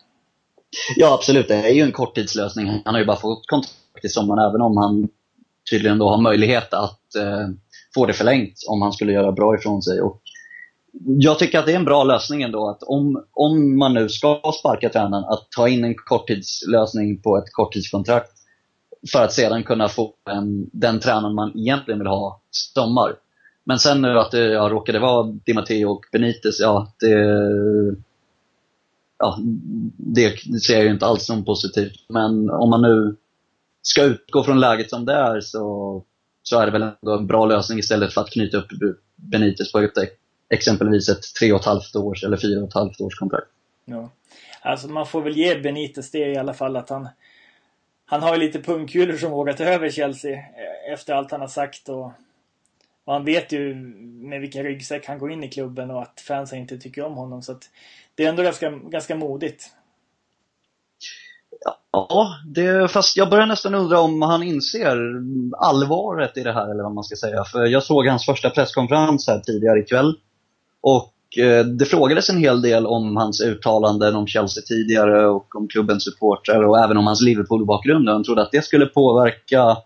Ja, 0.95 1.13
absolut. 1.13 1.47
Det 1.47 1.55
är 1.55 1.73
ju 1.73 1.81
en 1.81 1.91
korttidslösning. 1.91 2.81
Han 2.85 2.93
har 2.93 2.99
ju 2.99 3.05
bara 3.05 3.17
fått 3.17 3.47
kontrakt 3.47 4.05
i 4.05 4.09
sommar, 4.09 4.49
även 4.49 4.61
om 4.61 4.77
han 4.77 5.09
tydligen 5.71 5.97
då 5.97 6.09
har 6.09 6.21
möjlighet 6.21 6.73
att 6.73 7.15
eh, 7.15 7.47
få 7.93 8.05
det 8.05 8.13
förlängt 8.13 8.53
om 8.67 8.81
han 8.81 8.93
skulle 8.93 9.11
göra 9.11 9.31
bra 9.31 9.55
ifrån 9.55 9.81
sig. 9.81 10.01
Och 10.01 10.21
jag 11.05 11.39
tycker 11.39 11.59
att 11.59 11.65
det 11.65 11.71
är 11.71 11.75
en 11.75 11.85
bra 11.85 12.03
lösning 12.03 12.41
ändå, 12.41 12.69
att 12.69 12.83
om, 12.83 13.25
om 13.33 13.77
man 13.77 13.93
nu 13.93 14.09
ska 14.09 14.41
sparka 14.59 14.89
tränaren, 14.89 15.23
att 15.23 15.47
ta 15.55 15.67
in 15.67 15.83
en 15.83 15.95
korttidslösning 15.95 17.21
på 17.21 17.37
ett 17.37 17.53
korttidskontrakt 17.53 18.31
för 19.11 19.23
att 19.23 19.33
sedan 19.33 19.63
kunna 19.63 19.89
få 19.89 20.13
en, 20.29 20.69
den 20.73 20.99
tränaren 20.99 21.35
man 21.35 21.57
egentligen 21.57 21.99
vill 21.99 22.07
ha 22.07 22.41
sommar. 22.51 23.15
Men 23.69 23.79
sen 23.79 24.01
nu 24.01 24.19
att 24.19 24.31
det 24.31 24.45
ja, 24.45 24.69
råkade 24.69 24.99
vara 24.99 25.23
Di 25.23 25.53
Matteo 25.53 25.89
och 25.89 26.05
Benitez, 26.11 26.59
ja 26.59 26.93
det, 26.99 27.15
ja, 29.17 29.37
det 29.97 30.37
ser 30.61 30.73
jag 30.73 30.83
ju 30.83 30.91
inte 30.91 31.05
alls 31.05 31.25
som 31.25 31.45
positivt. 31.45 32.05
Men 32.07 32.49
om 32.49 32.69
man 32.69 32.81
nu 32.81 33.15
ska 33.81 34.03
utgå 34.03 34.43
från 34.43 34.59
läget 34.59 34.89
som 34.89 35.05
det 35.05 35.13
är 35.13 35.41
så, 35.41 36.03
så 36.43 36.59
är 36.59 36.65
det 36.65 36.71
väl 36.71 36.81
ändå 36.81 37.17
en 37.17 37.27
bra 37.27 37.45
lösning 37.45 37.79
istället 37.79 38.13
för 38.13 38.21
att 38.21 38.29
knyta 38.29 38.57
upp 38.57 38.67
Benitez 39.15 39.71
på 39.71 39.89
exempelvis 40.49 41.09
ett 41.09 41.23
tre 41.39 41.53
och 41.53 41.59
ett 41.59 41.65
halvt 41.65 41.95
års 41.95 42.23
eller 42.23 42.37
fyra 42.37 42.61
och 42.61 42.67
ett 42.67 42.73
halvt 42.73 43.01
års 43.01 43.19
kontrakt. 43.19 43.47
Ja. 43.85 44.09
Alltså 44.61 44.87
man 44.87 45.05
får 45.05 45.21
väl 45.21 45.37
ge 45.37 45.59
Benitez 45.59 46.11
det 46.11 46.31
i 46.31 46.37
alla 46.37 46.53
fall 46.53 46.75
att 46.75 46.89
han 46.89 47.07
han 48.05 48.21
har 48.21 48.35
ju 48.35 48.39
lite 48.39 48.59
pungkulor 48.59 49.17
som 49.17 49.31
vågar 49.31 49.53
ta 49.53 49.63
över 49.63 49.89
Chelsea 49.89 50.33
eh, 50.33 50.93
efter 50.93 51.13
allt 51.13 51.31
han 51.31 51.41
har 51.41 51.47
sagt 51.47 51.89
och, 51.89 52.11
och 53.09 53.15
han 53.15 53.25
vet 53.25 53.51
ju 53.51 53.75
med 54.29 54.41
vilken 54.41 54.63
ryggsäck 54.63 55.07
han 55.07 55.19
går 55.19 55.31
in 55.31 55.43
i 55.43 55.49
klubben 55.49 55.91
och 55.91 56.01
att 56.01 56.21
fansen 56.27 56.59
inte 56.59 56.77
tycker 56.77 57.03
om 57.03 57.13
honom 57.13 57.41
så 57.41 57.51
att 57.51 57.69
det 58.15 58.25
är 58.25 58.29
ändå 58.29 58.43
ganska, 58.43 58.69
ganska 58.69 59.15
modigt. 59.15 59.65
Ja, 61.91 62.39
det, 62.45 62.91
fast 62.91 63.17
jag 63.17 63.29
börjar 63.29 63.45
nästan 63.45 63.75
undra 63.75 63.99
om 63.99 64.21
han 64.21 64.43
inser 64.43 64.97
allvaret 65.57 66.37
i 66.37 66.43
det 66.43 66.53
här 66.53 66.71
eller 66.71 66.83
vad 66.83 66.93
man 66.93 67.03
ska 67.03 67.15
säga. 67.15 67.43
För 67.43 67.65
jag 67.65 67.83
såg 67.83 68.07
hans 68.07 68.25
första 68.25 68.49
presskonferens 68.49 69.27
här 69.27 69.39
tidigare 69.39 69.79
ikväll. 69.79 70.15
Och 70.81 71.13
Eh, 71.37 71.65
det 71.65 71.85
frågades 71.85 72.29
en 72.29 72.37
hel 72.37 72.61
del 72.61 72.85
om 72.85 73.17
hans 73.17 73.41
uttalanden 73.41 74.15
om 74.15 74.27
Chelsea 74.27 74.63
tidigare 74.63 75.27
och 75.27 75.55
om 75.55 75.67
klubbens 75.67 76.03
supportrar 76.03 76.63
och 76.63 76.79
även 76.79 76.97
om 76.97 77.07
hans 77.07 77.21
Liverpool-bakgrund. 77.21 78.09
Han 78.09 78.23
trodde 78.23 78.41
att 78.41 78.51
det 78.51 78.65
skulle 78.65 78.85
påverka 78.85 79.77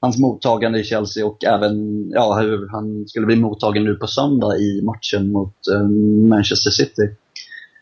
hans 0.00 0.18
mottagande 0.18 0.80
i 0.80 0.84
Chelsea 0.84 1.26
och 1.26 1.44
även 1.44 2.08
ja, 2.10 2.38
hur 2.40 2.68
han 2.68 3.08
skulle 3.08 3.26
bli 3.26 3.36
mottagen 3.36 3.84
nu 3.84 3.94
på 3.94 4.06
söndag 4.06 4.56
i 4.56 4.82
matchen 4.82 5.32
mot 5.32 5.68
eh, 5.72 5.88
Manchester 6.28 6.70
City 6.70 7.10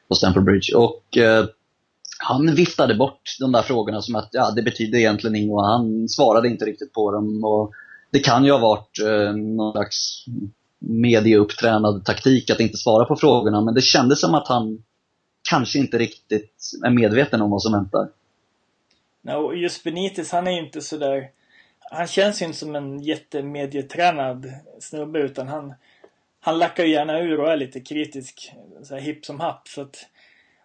på 0.09 0.15
Stamford 0.15 0.45
Bridge. 0.45 0.75
Och 0.75 1.17
eh, 1.17 1.47
han 2.19 2.55
viftade 2.55 2.95
bort 2.95 3.37
de 3.41 3.53
där 3.53 3.63
frågorna 3.63 4.03
som 4.03 4.17
att 4.17 4.29
ja, 4.33 4.51
det 4.51 4.63
betyder 4.63 4.99
egentligen 4.99 5.37
inget 5.37 5.53
och 5.53 5.67
han 5.67 6.09
svarade 6.09 6.49
inte 6.49 6.65
riktigt 6.65 6.93
på 6.93 7.13
dem. 7.13 7.45
Och 7.45 7.73
det 8.11 8.19
kan 8.19 8.45
ju 8.45 8.53
ha 8.53 8.59
varit 8.59 9.01
eh, 9.01 9.33
någon 9.37 9.73
slags 9.73 10.25
medieupptränad 10.79 12.05
taktik 12.05 12.51
att 12.51 12.61
inte 12.61 12.77
svara 12.77 13.05
på 13.05 13.17
frågorna. 13.17 13.61
Men 13.61 13.75
det 13.75 13.83
kändes 13.83 14.21
som 14.21 14.35
att 14.35 14.49
han 14.49 14.83
kanske 15.51 15.79
inte 15.79 15.99
riktigt 15.99 16.71
är 16.85 16.91
medveten 16.91 17.43
om 17.43 17.51
vad 17.51 17.63
som 17.63 17.73
väntar. 17.73 18.09
No, 19.23 19.55
just 19.55 19.85
Benitez, 19.85 20.33
han 20.33 20.47
är 20.47 20.51
ju 20.51 20.65
inte 20.67 20.81
sådär... 20.81 21.31
Han 21.91 22.07
känns 22.07 22.43
ju 22.43 22.47
inte 22.47 22.59
som 22.59 22.77
en 22.77 23.03
jättemedietränad 23.03 24.53
snubbe 24.81 25.19
utan 25.19 25.49
han, 25.49 25.75
han 26.41 26.59
lackar 26.59 26.85
ju 26.85 26.91
gärna 26.91 27.21
ur 27.21 27.41
och 27.41 27.53
är 27.53 27.57
lite 27.57 27.81
kritisk, 27.81 28.53
så 28.83 28.95
här 28.95 29.01
hipp 29.01 29.25
som 29.25 29.41
happ. 29.41 29.69
Så 29.69 29.81
att, 29.81 29.97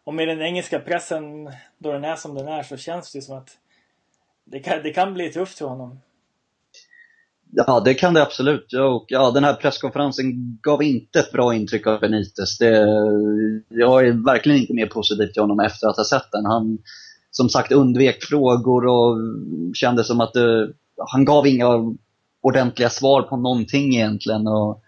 och 0.03 0.13
med 0.13 0.27
den 0.27 0.41
engelska 0.41 0.79
pressen, 0.79 1.51
då 1.77 1.91
den 1.91 2.03
är 2.03 2.15
som 2.15 2.35
den 2.35 2.47
är, 2.47 2.63
så 2.63 2.77
känns 2.77 3.13
det 3.13 3.21
som 3.21 3.37
att 3.37 3.57
det 4.45 4.59
kan, 4.59 4.83
det 4.83 4.93
kan 4.93 5.13
bli 5.13 5.29
tufft 5.29 5.57
för 5.57 5.65
honom. 5.65 5.99
Ja, 7.53 7.79
det 7.79 7.93
kan 7.93 8.13
det 8.13 8.21
absolut. 8.21 8.73
Och, 8.73 9.05
ja, 9.07 9.31
den 9.31 9.43
här 9.43 9.53
presskonferensen 9.53 10.57
gav 10.61 10.83
inte 10.83 11.19
ett 11.19 11.31
bra 11.31 11.55
intryck 11.55 11.87
av 11.87 11.99
Benitez. 11.99 12.57
Det, 12.57 12.87
jag 13.69 14.07
är 14.07 14.25
verkligen 14.25 14.59
inte 14.59 14.73
mer 14.73 14.87
positiv 14.87 15.27
till 15.27 15.41
honom 15.41 15.59
efter 15.59 15.87
att 15.87 15.97
ha 15.97 16.03
sett 16.03 16.31
den. 16.31 16.45
Han 16.45 16.77
som 17.31 17.49
sagt 17.49 17.71
undvek 17.71 18.23
frågor 18.23 18.85
och 18.85 19.17
kände 19.75 20.03
som 20.03 20.21
att 20.21 20.33
det, 20.33 20.73
han 21.08 21.25
gav 21.25 21.48
inga 21.48 21.96
ordentliga 22.41 22.89
svar 22.89 23.22
på 23.22 23.38
någonting 23.38 23.96
egentligen. 23.96 24.48
Och, 24.48 24.84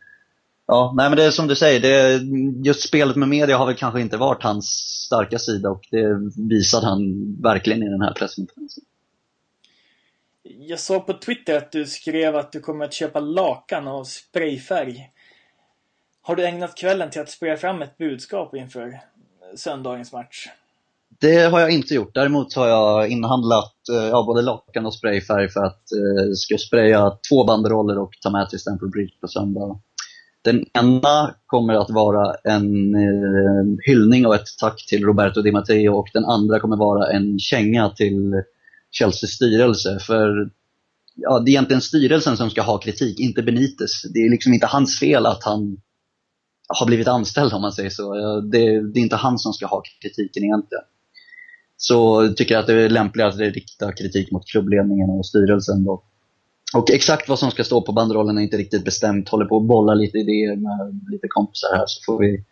Ja, 0.66 0.94
nej 0.98 1.10
men 1.10 1.18
det 1.18 1.24
är 1.24 1.32
som 1.32 1.48
du 1.48 1.56
säger, 1.56 1.80
det, 1.80 2.22
just 2.68 2.88
spelet 2.88 3.16
med 3.16 3.30
media 3.30 3.58
har 3.58 3.66
väl 3.66 3.76
kanske 3.76 4.02
inte 4.02 4.18
varit 4.18 4.44
hans 4.44 4.66
starka 5.06 5.40
sida 5.40 5.70
och 5.70 5.88
det 5.92 6.32
visade 6.50 6.86
han 6.88 7.02
verkligen 7.42 7.84
i 7.84 7.90
den 7.90 8.02
här 8.02 8.14
presskonferensen. 8.14 8.84
Jag 10.44 10.80
såg 10.80 11.06
på 11.06 11.14
Twitter 11.14 11.58
att 11.58 11.72
du 11.72 11.86
skrev 11.86 12.36
att 12.36 12.52
du 12.52 12.60
kommer 12.60 12.86
att 12.86 12.94
köpa 12.94 13.20
lakan 13.20 13.88
av 13.88 14.04
sprayfärg. 14.04 15.10
Har 16.22 16.36
du 16.36 16.46
ägnat 16.46 16.78
kvällen 16.78 17.10
till 17.10 17.22
att 17.22 17.30
spraya 17.30 17.58
fram 17.58 17.82
ett 17.82 17.98
budskap 17.98 18.56
inför 18.56 19.00
söndagens 19.56 20.12
match? 20.12 20.50
Det 21.24 21.52
har 21.52 21.60
jag 21.60 21.72
inte 21.72 21.94
gjort. 21.94 22.14
Däremot 22.14 22.54
har 22.54 22.68
jag 22.68 23.10
inhandlat 23.10 23.74
eh, 23.92 24.08
ja, 24.08 24.24
både 24.28 24.42
lakan 24.42 24.86
och 24.86 24.94
sprayfärg 24.94 25.50
för 25.50 25.64
att 25.64 25.92
eh, 25.92 26.32
ska 26.36 26.58
spraya 26.58 27.12
två 27.30 27.44
banderoller 27.44 28.00
och 28.00 28.12
ta 28.22 28.30
med 28.30 28.50
till 28.50 28.60
Stamford 28.60 28.92
Bridge 28.92 29.14
på 29.22 29.28
söndag. 29.28 29.80
Den 30.44 30.66
ena 30.74 31.36
kommer 31.46 31.74
att 31.74 31.90
vara 31.90 32.36
en 32.44 32.96
eh, 32.96 33.78
hyllning 33.86 34.26
och 34.26 34.36
ett 34.36 34.48
tack 34.60 34.86
till 34.90 35.06
Roberto 35.06 35.42
Di 35.42 35.52
Matteo 35.52 35.94
och 35.94 36.08
den 36.14 36.26
andra 36.26 36.60
kommer 36.60 36.78
vara 36.78 37.12
en 37.12 37.40
känga 37.40 37.90
till 37.90 38.34
Chelseas 39.00 39.32
styrelse. 39.32 40.00
För 40.00 40.50
ja, 41.16 41.40
det 41.40 41.50
är 41.50 41.54
egentligen 41.54 41.82
styrelsen 41.82 42.38
som 42.38 42.50
ska 42.50 42.62
ha 42.62 42.78
kritik, 42.78 43.20
inte 43.20 43.44
Benitez. 43.44 44.02
Det 44.14 44.20
är 44.20 44.30
liksom 44.30 44.54
inte 44.54 44.68
hans 44.68 45.00
fel 45.00 45.26
att 45.26 45.44
han 45.44 45.78
har 46.80 46.86
blivit 46.86 47.08
anställd 47.08 47.54
om 47.54 47.62
man 47.62 47.72
säger 47.72 47.90
så. 47.90 48.14
Det, 48.42 48.94
det 48.94 49.00
är 49.00 49.04
inte 49.04 49.16
han 49.16 49.40
som 49.40 49.54
ska 49.54 49.68
ha 49.68 49.84
kritiken 50.02 50.44
egentligen. 50.44 50.84
Så 51.86 52.28
tycker 52.34 52.56
jag 52.56 52.62
att 52.62 52.68
det 52.68 52.74
är 52.74 52.90
lämpligare 52.90 53.30
att 53.30 53.56
rikta 53.56 53.92
kritik 53.92 54.32
mot 54.32 54.48
klubbledningen 54.48 55.10
och 55.10 55.26
styrelsen. 55.26 55.84
Då. 55.84 56.04
Och 56.76 56.92
exakt 56.92 57.30
vad 57.30 57.40
som 57.40 57.52
ska 57.52 57.64
stå 57.64 57.82
på 57.82 57.92
banderollen 57.92 58.38
är 58.38 58.42
inte 58.42 58.58
riktigt 58.58 58.86
bestämt. 58.86 59.30
Håller 59.30 59.46
på 59.46 59.58
att 59.58 59.68
bolla 59.68 59.94
lite 59.94 60.18
idéer 60.18 60.56
med 60.56 61.02
lite 61.12 61.28
kompisar 61.28 61.76
här 61.76 61.84
så 61.88 62.04
får 62.06 62.20
vi 62.20 62.44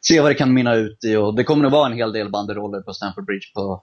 se 0.00 0.20
vad 0.20 0.30
det 0.30 0.34
kan 0.34 0.54
mynna 0.54 0.74
ut 0.74 1.04
i. 1.04 1.16
Och 1.16 1.34
det 1.34 1.44
kommer 1.44 1.64
att 1.64 1.72
vara 1.72 1.86
en 1.86 1.96
hel 1.96 2.12
del 2.12 2.30
banderoller 2.30 2.80
på 2.80 2.92
Stamford 2.92 3.24
Bridge 3.24 3.46
på 3.54 3.82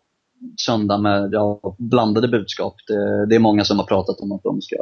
söndag 0.65 0.97
med 0.97 1.29
ja, 1.31 1.75
blandade 1.77 2.27
budskap. 2.27 2.75
Det, 2.87 3.25
det, 3.25 3.35
är 3.35 3.39
många 3.39 3.63
som 3.63 3.79
har 3.79 3.85
pratat 3.85 4.19
om 4.19 4.31
att 4.31 4.43
de 4.43 4.61
ska 4.61 4.75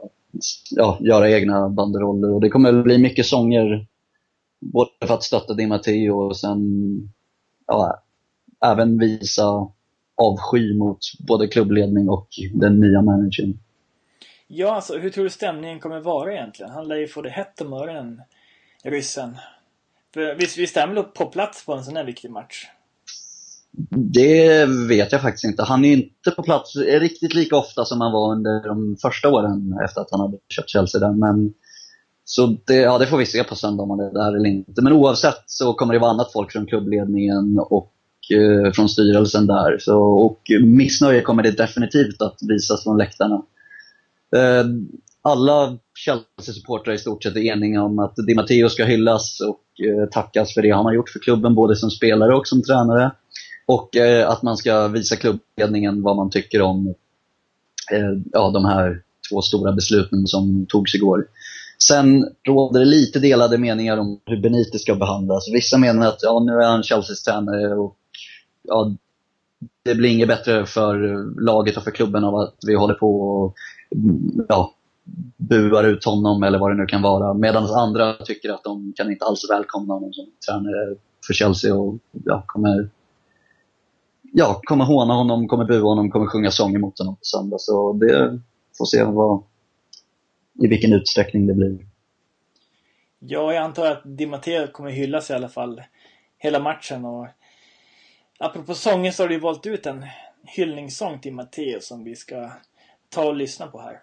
ja, 0.71 0.97
göra 1.01 1.31
egna 1.31 1.69
banderoller 1.69 2.33
och 2.33 2.41
det 2.41 2.49
kommer 2.49 2.79
att 2.79 2.83
bli 2.83 2.97
mycket 2.97 3.25
sånger 3.25 3.87
både 4.59 4.89
för 5.05 5.13
att 5.13 5.23
stötta 5.23 5.53
Di 5.53 5.67
Matteo 5.67 6.19
och 6.19 6.37
sen 6.37 6.59
ja, 7.67 8.02
även 8.63 8.99
visa 8.99 9.67
avsky 10.15 10.77
mot 10.77 10.99
både 11.27 11.47
klubbledning 11.47 12.09
och 12.09 12.27
den 12.53 12.79
nya 12.79 13.01
managern. 13.01 13.59
Ja, 14.47 14.75
alltså 14.75 14.97
hur 14.97 15.09
tror 15.09 15.23
du 15.23 15.29
stämningen 15.29 15.79
kommer 15.79 15.99
vara 15.99 16.33
egentligen? 16.33 16.71
Han 16.71 16.87
lär 16.87 16.95
ju 16.95 17.07
få 17.07 17.21
det 17.21 17.29
hett 17.29 17.61
om 17.61 17.73
öronen, 17.73 18.21
ryssen. 18.83 19.37
För 20.13 20.35
visst, 20.35 20.57
visst 20.57 20.77
är 20.77 20.81
han 20.81 20.95
väl 20.95 21.03
på 21.03 21.25
plats 21.25 21.65
på 21.65 21.73
en 21.73 21.83
sån 21.83 21.95
här 21.95 22.03
viktig 22.03 22.31
match? 22.31 22.65
Det 23.91 24.65
vet 24.65 25.11
jag 25.11 25.21
faktiskt 25.21 25.45
inte. 25.45 25.63
Han 25.63 25.85
är 25.85 25.93
inte 25.93 26.31
på 26.31 26.43
plats 26.43 26.75
riktigt 26.75 27.33
lika 27.33 27.55
ofta 27.55 27.85
som 27.85 28.01
han 28.01 28.11
var 28.11 28.31
under 28.31 28.67
de 28.67 28.97
första 29.01 29.29
åren 29.29 29.79
efter 29.85 30.01
att 30.01 30.11
han 30.11 30.19
hade 30.19 30.37
köpt 30.49 30.69
Chelsea 30.69 31.01
där. 31.01 31.11
Men, 31.11 31.53
så 32.25 32.57
det, 32.65 32.75
ja, 32.75 32.97
det 32.97 33.07
får 33.07 33.17
vi 33.17 33.25
se 33.25 33.43
på 33.43 33.55
söndag 33.55 33.83
om 33.83 33.89
han 33.89 33.99
är 33.99 34.13
där 34.13 34.37
eller 34.37 34.49
inte. 34.49 34.81
Men 34.81 34.93
oavsett 34.93 35.43
så 35.45 35.73
kommer 35.73 35.93
det 35.93 35.99
vara 35.99 36.11
annat 36.11 36.33
folk 36.33 36.51
från 36.51 36.65
klubbledningen 36.65 37.59
och 37.59 37.93
Eh, 38.29 38.71
från 38.71 38.89
styrelsen 38.89 39.47
där. 39.47 39.77
Så, 39.79 39.99
och 39.99 40.41
missnöje 40.61 41.21
kommer 41.21 41.43
det 41.43 41.51
definitivt 41.51 42.21
att 42.21 42.37
visas 42.41 42.83
från 42.83 42.97
läktarna. 42.97 43.41
Eh, 44.35 44.65
alla 45.21 45.77
Chelsea-supportrar 45.99 46.93
i 46.93 46.97
stort 46.97 47.23
sett 47.23 47.35
är 47.35 47.39
eniga 47.39 47.83
om 47.83 47.99
att 47.99 48.15
Di 48.27 48.35
Matteo 48.35 48.69
ska 48.69 48.85
hyllas 48.85 49.41
och 49.41 49.85
eh, 49.85 50.09
tackas 50.09 50.53
för 50.53 50.61
det 50.61 50.71
han 50.71 50.85
har 50.85 50.93
gjort 50.93 51.09
för 51.09 51.19
klubben, 51.19 51.55
både 51.55 51.75
som 51.75 51.89
spelare 51.89 52.35
och 52.35 52.47
som 52.47 52.63
tränare. 52.63 53.11
Och 53.65 53.89
att 54.25 54.43
man 54.43 54.57
ska 54.57 54.87
visa 54.87 55.15
klubbledningen 55.15 56.01
vad 56.01 56.15
man 56.15 56.29
tycker 56.29 56.61
om 56.61 56.93
ja, 58.31 58.49
de 58.49 58.65
här 58.65 59.01
två 59.29 59.41
stora 59.41 59.71
besluten 59.71 60.27
som 60.27 60.65
togs 60.69 60.95
igår. 60.95 61.27
Sen 61.87 62.29
råder 62.47 62.79
det 62.79 62.85
lite 62.85 63.19
delade 63.19 63.57
meningar 63.57 63.97
om 63.97 64.19
hur 64.25 64.41
Benitez 64.41 64.81
ska 64.81 64.95
behandlas. 64.95 65.49
Vissa 65.53 65.77
menar 65.77 66.07
att 66.07 66.19
ja, 66.23 66.39
nu 66.39 66.51
är 66.51 66.67
han 66.67 66.83
Chelseas 66.83 67.23
tränare 67.23 67.75
och 67.75 67.97
ja, 68.63 68.91
det 69.83 69.95
blir 69.95 70.09
inget 70.09 70.27
bättre 70.27 70.65
för 70.65 70.97
laget 71.41 71.77
och 71.77 71.83
för 71.83 71.91
klubben 71.91 72.23
av 72.23 72.35
att 72.35 72.55
vi 72.67 72.75
håller 72.75 72.93
på 72.93 73.21
och 73.21 73.55
ja, 74.47 74.73
buar 75.37 75.83
ut 75.83 76.05
honom 76.05 76.43
eller 76.43 76.59
vad 76.59 76.71
det 76.71 76.75
nu 76.75 76.85
kan 76.85 77.01
vara. 77.01 77.33
Medan 77.33 77.65
andra 77.65 78.13
tycker 78.13 78.49
att 78.49 78.63
de 78.63 78.93
kan 78.95 79.11
inte 79.11 79.25
alls 79.25 79.49
välkomna 79.49 79.93
honom 79.93 80.13
som 80.13 80.25
tränare 80.47 80.95
för 81.27 81.33
Chelsea 81.33 81.75
och 81.75 81.95
ja, 82.11 82.43
kommer, 82.47 82.89
ja, 84.21 84.61
kommer 84.63 84.85
håna 84.85 85.13
honom, 85.13 85.47
kommer 85.47 85.65
bua 85.65 85.89
honom, 85.89 86.11
kommer 86.11 86.27
sjunga 86.27 86.51
sånger 86.51 86.79
mot 86.79 86.99
honom 86.99 87.15
på 87.15 87.23
söndag. 87.23 87.57
Så 87.59 87.93
det 87.93 88.39
får 88.77 88.85
se 88.85 89.03
vad, 89.03 89.43
i 90.63 90.67
vilken 90.67 90.93
utsträckning 90.93 91.47
det 91.47 91.53
blir. 91.53 91.77
Ja, 93.19 93.53
jag 93.53 93.63
antar 93.63 93.91
att 93.91 94.01
Di 94.03 94.25
Matteo 94.25 94.67
kommer 94.67 94.91
hyllas 94.91 95.29
i 95.29 95.33
alla 95.33 95.49
fall 95.49 95.81
hela 96.37 96.59
matchen. 96.59 97.05
Och 97.05 97.27
apropå 98.39 98.73
sånger 98.73 99.11
så 99.11 99.23
har 99.23 99.27
du 99.27 99.39
valt 99.39 99.65
ut 99.65 99.85
en 99.85 100.05
hyllningssång 100.43 101.19
till 101.19 101.33
Matteus 101.33 101.87
som 101.87 102.03
vi 102.03 102.15
ska 102.15 102.49
ta 103.09 103.23
och 103.23 103.35
lyssna 103.35 103.67
på 103.67 103.81
här? 103.81 103.99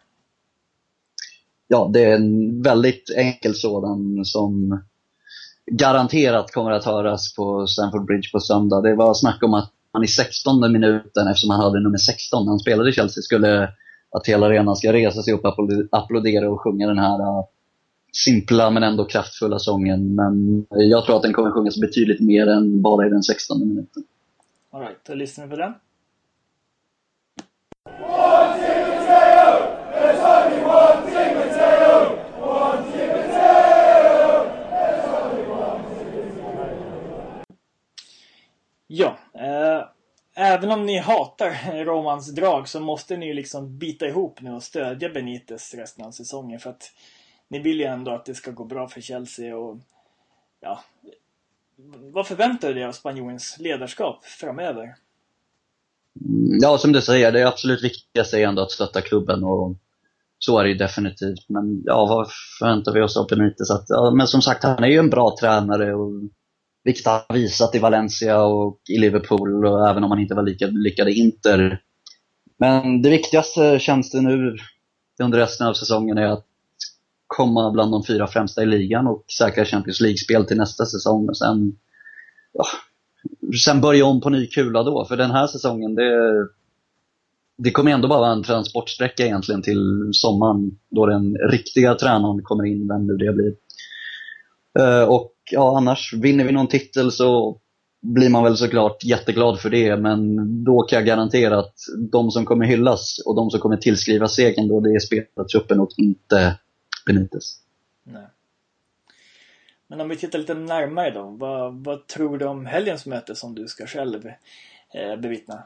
Ja, 1.69 1.91
det 1.93 2.05
är 2.05 2.17
en 2.17 2.63
väldigt 2.63 3.11
enkel 3.17 3.55
sådan 3.55 4.25
som 4.25 4.81
garanterat 5.67 6.53
kommer 6.53 6.71
att 6.71 6.85
höras 6.85 7.35
på 7.35 7.67
Stamford 7.67 8.07
Bridge 8.07 8.31
på 8.33 8.41
söndag. 8.41 8.81
Det 8.81 8.95
var 8.95 9.15
snack 9.15 9.43
om 9.43 9.55
att 9.55 9.73
han 9.93 10.05
i 10.05 10.09
16 10.09 10.73
minuten, 10.73 11.29
eftersom 11.29 11.51
han 11.51 11.61
hade 11.61 11.81
nummer 11.81 11.99
16 11.99 12.45
när 12.45 12.51
han 12.51 12.59
spelade 12.59 12.91
i 12.91 12.93
Chelsea, 12.93 13.23
skulle 13.23 13.73
att 14.11 14.27
hela 14.27 14.47
arenan 14.47 14.77
ska 14.77 14.93
resa 14.93 15.23
sig 15.23 15.35
upp 15.35 15.45
och 15.45 15.69
applådera 15.91 16.51
och 16.51 16.61
sjunga 16.61 16.87
den 16.87 16.99
här 16.99 17.21
äh, 17.21 17.45
simpla 18.25 18.71
men 18.71 18.83
ändå 18.83 19.05
kraftfulla 19.05 19.59
sången. 19.59 20.15
Men 20.15 20.67
jag 20.71 21.05
tror 21.05 21.17
att 21.17 21.23
den 21.23 21.33
kommer 21.33 21.51
sjungas 21.51 21.81
betydligt 21.81 22.21
mer 22.21 22.47
än 22.47 22.83
bara 22.83 23.07
i 23.07 23.11
den 23.11 23.23
16 23.23 23.69
minuten. 23.69 24.03
Alright, 24.71 25.05
då 25.05 25.15
lyssnar 25.15 25.47
vi 25.47 25.51
på 25.51 25.57
den. 25.57 25.75
Ja, 38.87 39.19
eh, 39.35 39.85
även 40.35 40.71
om 40.71 40.87
ni 40.87 40.99
hatar 40.99 41.85
Romans 41.85 42.35
drag 42.35 42.69
så 42.69 42.81
måste 42.81 43.17
ni 43.17 43.27
ju 43.27 43.35
liksom 43.35 43.79
bita 43.79 44.07
ihop 44.07 44.41
nu 44.41 44.53
och 44.53 44.63
stödja 44.63 45.09
Benitez 45.09 45.75
resten 45.75 46.05
av 46.05 46.11
säsongen 46.11 46.61
för 46.61 46.71
att 46.71 46.93
ni 47.49 47.59
vill 47.59 47.81
ju 47.81 47.87
ändå 47.87 48.11
att 48.11 48.25
det 48.25 48.35
ska 48.35 48.51
gå 48.51 48.65
bra 48.65 48.89
för 48.89 49.01
Chelsea 49.01 49.57
och 49.57 49.79
ja, 50.61 50.81
vad 52.13 52.27
förväntar 52.27 52.69
du 52.69 52.75
dig 52.75 52.85
av 52.85 52.93
spanjorens 52.93 53.57
ledarskap 53.59 54.25
framöver? 54.25 54.83
Mm, 56.21 56.59
ja, 56.61 56.79
som 56.79 56.93
du 56.93 57.01
säger, 57.01 57.33
det 57.33 57.49
absolut 57.49 57.85
viktigaste 57.85 58.39
är 58.39 58.49
ändå 58.49 58.63
att 58.63 58.71
stötta 58.71 59.01
klubben 59.01 59.45
och 59.45 59.77
så 60.39 60.59
är 60.59 60.65
det 60.65 60.71
ju 60.71 60.77
definitivt. 60.77 61.49
Men 61.49 61.83
ja, 61.85 62.07
vad 62.07 62.29
förväntar 62.59 62.93
vi 62.93 63.03
oss 63.03 63.17
av 63.17 63.27
Benitez? 63.27 63.71
Att, 63.71 63.85
ja, 63.89 64.11
men 64.11 64.27
som 64.27 64.43
sagt, 64.43 64.65
han 64.65 64.85
är 64.85 64.89
ju 64.89 64.99
en 64.99 65.11
bra 65.11 65.37
tränare 65.41 65.95
och 65.95 66.13
vilket 66.85 67.07
han 67.07 67.21
har 67.29 67.35
visat 67.35 67.75
i 67.75 67.79
Valencia 67.79 68.43
och 68.43 68.81
i 68.89 68.99
Liverpool, 68.99 69.67
och 69.67 69.89
även 69.89 70.05
om 70.05 70.11
han 70.11 70.21
inte 70.21 70.35
var 70.35 70.43
lika 70.43 70.67
lyckad 70.67 71.09
i 71.09 71.13
Inter. 71.13 71.83
Men 72.59 73.03
det 73.03 73.11
viktigaste 73.11 73.79
känns 73.79 74.11
det 74.11 74.21
nu 74.21 74.57
under 75.23 75.39
resten 75.39 75.67
av 75.67 75.75
säsongen 75.75 76.19
är 76.19 76.27
att 76.27 76.47
komma 77.37 77.71
bland 77.71 77.93
de 77.93 78.05
fyra 78.05 78.27
främsta 78.27 78.63
i 78.63 78.67
ligan 78.67 79.07
och 79.07 79.25
säkra 79.39 79.65
Champions 79.65 80.01
League-spel 80.01 80.45
till 80.45 80.57
nästa 80.57 80.87
säsong. 80.87 81.29
Och 81.29 81.39
sen, 81.39 81.77
ja, 82.53 82.65
sen 83.65 83.81
börja 83.81 84.05
om 84.05 84.21
på 84.21 84.31
ny 84.31 84.47
kula 84.47 84.83
då, 84.83 85.05
för 85.05 85.17
den 85.17 85.31
här 85.31 85.47
säsongen, 85.47 85.95
det, 85.95 86.13
det 87.59 87.71
kommer 87.71 87.91
ändå 87.91 88.09
bara 88.09 88.21
vara 88.21 88.33
en 88.33 88.43
transportsträcka 88.43 89.27
egentligen 89.27 89.63
till 89.63 90.11
sommaren 90.13 90.79
då 90.91 91.07
den 91.07 91.37
riktiga 91.51 91.95
tränaren 91.95 92.43
kommer 92.43 92.65
in, 92.65 92.89
vem 92.89 93.07
nu 93.07 93.17
det 93.17 93.33
blir. 93.33 93.55
Eh, 94.79 95.09
och 95.09 95.33
ja, 95.51 95.77
annars, 95.77 96.15
vinner 96.15 96.45
vi 96.45 96.53
någon 96.53 96.69
titel 96.69 97.13
så 97.13 97.59
blir 98.03 98.29
man 98.29 98.45
väl 98.45 98.57
såklart 98.57 99.05
jätteglad 99.05 99.61
för 99.61 99.71
det, 99.71 99.97
men 99.97 100.37
då 100.65 100.83
kan 100.83 100.97
jag 100.97 101.07
garantera 101.07 101.59
att 101.59 101.75
de 102.13 102.31
som 102.31 102.45
kommer 102.45 102.67
hyllas 102.67 103.19
och 103.27 103.37
de 103.37 103.51
som 103.51 103.61
kommer 103.61 103.77
tillskriva 103.77 104.29
segern 104.29 104.69
då, 104.69 104.81
det 104.81 104.91
är 104.91 104.99
spelartruppen 104.99 105.81
och 105.81 105.91
inte 105.97 106.57
Benitez. 107.07 107.57
Nej. 108.03 108.27
Men 109.87 110.01
om 110.01 110.09
vi 110.09 110.17
tittar 110.17 110.39
lite 110.39 110.55
närmare 110.55 111.11
då, 111.11 111.23
vad, 111.23 111.85
vad 111.85 112.07
tror 112.07 112.39
du 112.39 112.47
om 112.47 112.67
helgens 112.67 113.07
möte 113.07 113.35
som 113.35 113.55
du 113.55 113.69
ska 113.69 113.87
själv 113.87 114.27
eh, 114.95 115.17
bevittna? 115.17 115.63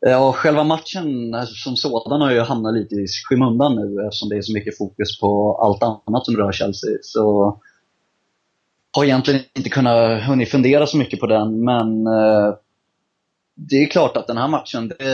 Ja, 0.00 0.32
själva 0.32 0.64
matchen 0.64 1.34
alltså, 1.34 1.54
som 1.54 1.76
sådan 1.76 2.20
har 2.20 2.30
ju 2.30 2.40
hamnat 2.40 2.74
lite 2.74 2.94
i 2.94 3.06
skymundan 3.06 3.76
nu 3.76 4.06
eftersom 4.06 4.28
det 4.28 4.36
är 4.36 4.42
så 4.42 4.52
mycket 4.52 4.78
fokus 4.78 5.20
på 5.20 5.56
allt 5.56 5.82
annat 5.82 6.24
som 6.24 6.36
rör 6.36 6.52
Chelsea. 6.52 6.90
Så 7.02 7.60
har 8.92 9.04
egentligen 9.04 9.40
inte 9.54 9.70
kunnat 9.70 10.22
hunnit 10.22 10.50
fundera 10.50 10.86
så 10.86 10.96
mycket 10.96 11.20
på 11.20 11.26
den, 11.26 11.64
men 11.64 12.06
eh, 12.06 12.54
det 13.54 13.76
är 13.76 13.88
klart 13.88 14.16
att 14.16 14.26
den 14.26 14.36
här 14.36 14.48
matchen, 14.48 14.88
det 14.88 15.04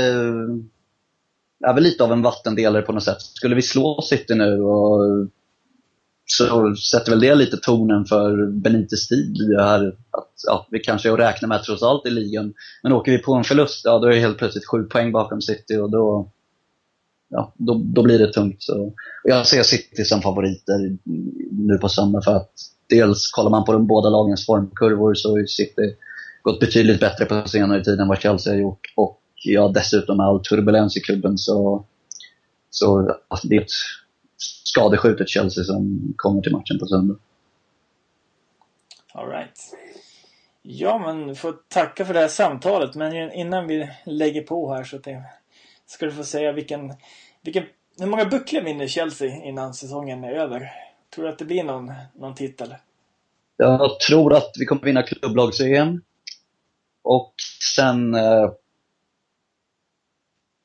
är 1.66 1.74
väl 1.74 1.82
lite 1.82 2.04
av 2.04 2.12
en 2.12 2.22
vattendelare 2.22 2.82
på 2.82 2.92
något 2.92 3.04
sätt. 3.04 3.22
Skulle 3.22 3.54
vi 3.54 3.62
slå 3.62 4.02
City 4.02 4.34
nu 4.34 4.62
och 4.62 5.28
så 6.30 6.74
sätter 6.74 7.10
väl 7.10 7.20
det 7.20 7.34
lite 7.34 7.56
tonen 7.56 8.04
för 8.04 8.46
Benites 8.46 9.08
tid. 9.08 9.36
Här, 9.58 9.86
att, 10.10 10.32
ja, 10.46 10.66
vi 10.70 10.78
kanske 10.78 11.08
är 11.08 11.12
att 11.12 11.18
räkna 11.18 11.48
med 11.48 11.62
trots 11.62 11.82
allt 11.82 12.06
i 12.06 12.10
ligan. 12.10 12.54
Men 12.82 12.92
åker 12.92 13.12
vi 13.12 13.18
på 13.18 13.34
en 13.34 13.44
förlust, 13.44 13.80
ja 13.84 13.98
då 13.98 14.06
är 14.06 14.10
det 14.10 14.20
helt 14.20 14.38
plötsligt 14.38 14.66
sju 14.66 14.82
poäng 14.82 15.12
bakom 15.12 15.42
City 15.42 15.76
och 15.76 15.90
då, 15.90 16.28
ja, 17.28 17.52
då, 17.56 17.82
då 17.84 18.02
blir 18.02 18.18
det 18.18 18.32
tungt. 18.32 18.62
Så, 18.62 18.82
och 18.84 18.94
jag 19.24 19.46
ser 19.46 19.62
City 19.62 20.04
som 20.04 20.22
favoriter 20.22 20.96
nu 21.50 21.78
på 21.78 21.88
söndag 21.88 22.22
för 22.22 22.36
att 22.36 22.52
dels 22.88 23.30
kollar 23.30 23.50
man 23.50 23.64
på 23.64 23.72
de 23.72 23.86
båda 23.86 24.08
lagens 24.08 24.46
formkurvor 24.46 25.14
så 25.14 25.30
har 25.30 25.46
City 25.46 25.94
gått 26.42 26.60
betydligt 26.60 27.00
bättre 27.00 27.24
på 27.24 27.48
senare 27.48 27.84
tid 27.84 28.00
än 28.00 28.08
vad 28.08 28.20
Chelsea 28.20 28.52
har 28.52 28.60
gjort. 28.60 28.92
Och 28.96 29.20
ja, 29.44 29.68
dessutom 29.68 30.20
all 30.20 30.44
turbulens 30.44 30.96
i 30.96 31.00
klubben 31.00 31.38
så, 31.38 31.84
så 32.70 33.16
alltså, 33.28 33.48
det 33.48 33.56
är 33.56 33.60
ett 33.60 33.70
skadeskjutet 34.36 35.28
Chelsea 35.28 35.64
som 35.64 36.14
kommer 36.16 36.42
till 36.42 36.52
matchen 36.52 36.78
på 36.78 36.86
söndag. 36.86 37.16
All 39.12 39.28
right. 39.28 39.60
Ja, 40.62 40.98
men 40.98 41.36
får 41.36 41.52
tacka 41.68 42.04
för 42.04 42.14
det 42.14 42.20
här 42.20 42.28
samtalet. 42.28 42.94
Men 42.94 43.32
innan 43.32 43.66
vi 43.66 43.90
lägger 44.04 44.42
på 44.42 44.74
här 44.74 44.84
så 44.84 44.98
det, 44.98 45.22
ska 45.86 46.06
du 46.06 46.12
få 46.12 46.24
säga 46.24 46.52
vilken, 46.52 46.94
vilken, 47.42 47.64
hur 47.98 48.06
många 48.06 48.24
bucklor 48.24 48.62
vinner 48.62 48.86
Chelsea 48.86 49.44
innan 49.44 49.74
säsongen 49.74 50.24
är 50.24 50.32
över? 50.32 50.72
Tror 51.14 51.24
du 51.24 51.30
att 51.30 51.38
det 51.38 51.44
blir 51.44 51.64
någon, 51.64 51.92
någon 52.14 52.34
titel? 52.34 52.74
Jag 53.56 54.00
tror 54.00 54.34
att 54.34 54.52
vi 54.58 54.66
kommer 54.66 54.82
vinna 54.82 55.02
klubblags-EM. 55.02 56.00
Och 57.02 57.34
sen 57.76 58.14
eh, 58.14 58.50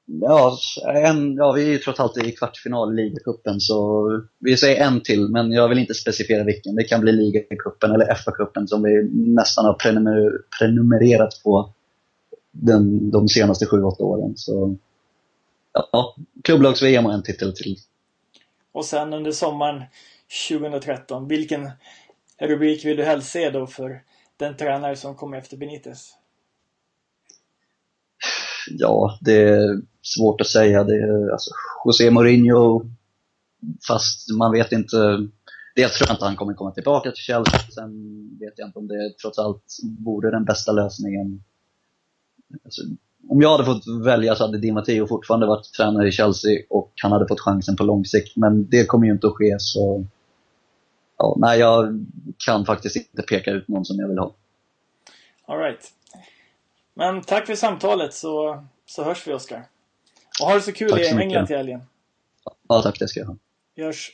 Ja, 0.05 0.57
en, 0.95 1.35
ja, 1.35 1.51
vi 1.51 1.63
är 1.63 1.69
ju 1.69 1.77
trots 1.77 1.99
allt 1.99 2.17
i 2.17 2.31
kvartsfinal 2.31 2.99
i 2.99 3.03
ligacupen 3.03 3.59
så 3.59 4.07
vi 4.39 4.57
säger 4.57 4.85
en 4.85 5.01
till, 5.01 5.29
men 5.29 5.51
jag 5.51 5.69
vill 5.69 5.77
inte 5.77 5.93
specificera 5.93 6.43
vilken. 6.43 6.75
Det 6.75 6.83
kan 6.83 7.01
bli 7.01 7.11
ligacupen 7.11 7.91
eller 7.91 8.05
FA-cupen 8.05 8.67
som 8.67 8.83
vi 8.83 9.09
nästan 9.13 9.65
har 9.65 9.73
prenumer 9.73 10.31
prenumererat 10.59 11.41
på 11.43 11.73
den, 12.51 13.11
de 13.11 13.27
senaste 13.27 13.65
7-8 13.65 14.01
åren. 14.01 14.33
Så 14.35 14.75
ja, 15.91 16.15
klubblags-VM 16.43 17.05
och 17.05 17.13
en 17.13 17.23
titel 17.23 17.55
till. 17.55 17.77
Och 18.71 18.85
sen 18.85 19.13
under 19.13 19.31
sommaren 19.31 19.83
2013, 20.49 21.27
vilken 21.27 21.71
rubrik 22.39 22.85
vill 22.85 22.97
du 22.97 23.03
helst 23.03 23.29
se 23.29 23.49
då 23.49 23.67
för 23.67 24.01
den 24.37 24.57
tränare 24.57 24.95
som 24.95 25.15
kommer 25.15 25.37
efter 25.37 25.57
Benitez? 25.57 26.13
Ja, 28.67 29.17
det 29.21 29.43
är 29.43 29.81
svårt 30.01 30.41
att 30.41 30.47
säga. 30.47 30.83
Det 30.83 30.95
är, 30.95 31.31
alltså, 31.31 31.51
José 31.85 32.11
Mourinho, 32.11 32.85
fast 33.87 34.29
man 34.31 34.51
vet 34.51 34.71
inte. 34.71 35.27
Dels 35.75 35.97
tror 35.97 36.07
jag 36.07 36.15
inte 36.15 36.25
han 36.25 36.35
kommer 36.35 36.53
komma 36.53 36.71
tillbaka 36.71 37.11
till 37.11 37.23
Chelsea. 37.23 37.59
Sen 37.59 37.91
vet 38.39 38.53
jag 38.55 38.67
inte 38.67 38.79
om 38.79 38.87
det 38.87 39.13
trots 39.21 39.39
allt 39.39 39.77
vore 40.05 40.31
den 40.31 40.45
bästa 40.45 40.71
lösningen. 40.71 41.43
Alltså, 42.63 42.81
om 43.29 43.41
jag 43.41 43.51
hade 43.51 43.65
fått 43.65 43.83
välja 44.05 44.35
så 44.35 44.45
hade 44.45 44.57
Di 44.57 44.71
Matteo 44.71 45.07
fortfarande 45.07 45.47
varit 45.47 45.73
tränare 45.73 46.07
i 46.07 46.11
Chelsea 46.11 46.63
och 46.69 46.91
han 47.01 47.11
hade 47.11 47.27
fått 47.27 47.39
chansen 47.39 47.75
på 47.75 47.83
lång 47.83 48.05
sikt. 48.05 48.35
Men 48.35 48.69
det 48.69 48.85
kommer 48.85 49.05
ju 49.05 49.13
inte 49.13 49.27
att 49.27 49.33
ske 49.33 49.55
så... 49.59 50.05
Ja, 51.17 51.35
nej, 51.39 51.59
jag 51.59 52.05
kan 52.45 52.65
faktiskt 52.65 52.95
inte 52.95 53.21
peka 53.21 53.51
ut 53.51 53.67
någon 53.67 53.85
som 53.85 53.99
jag 53.99 54.07
vill 54.07 54.17
ha. 54.17 54.35
All 55.45 55.59
right. 55.59 55.91
Men 56.93 57.21
tack 57.21 57.47
för 57.47 57.55
samtalet 57.55 58.13
så, 58.13 58.63
så 58.85 59.03
hörs 59.03 59.27
vi 59.27 59.33
Oskar. 59.33 59.65
Och 60.41 60.47
ha 60.47 60.55
det 60.55 60.61
så 60.61 60.71
kul 60.71 60.89
tack 60.89 60.99
i 60.99 61.07
England 61.07 61.47
till 61.47 61.57
helgen. 61.57 61.81
Ja, 62.67 62.81
tack 62.81 62.99
det 62.99 63.07
ska 63.07 63.19
jag 63.19 63.27
ha. 63.27 63.37
Vi 63.75 63.83
hörs. 63.83 64.11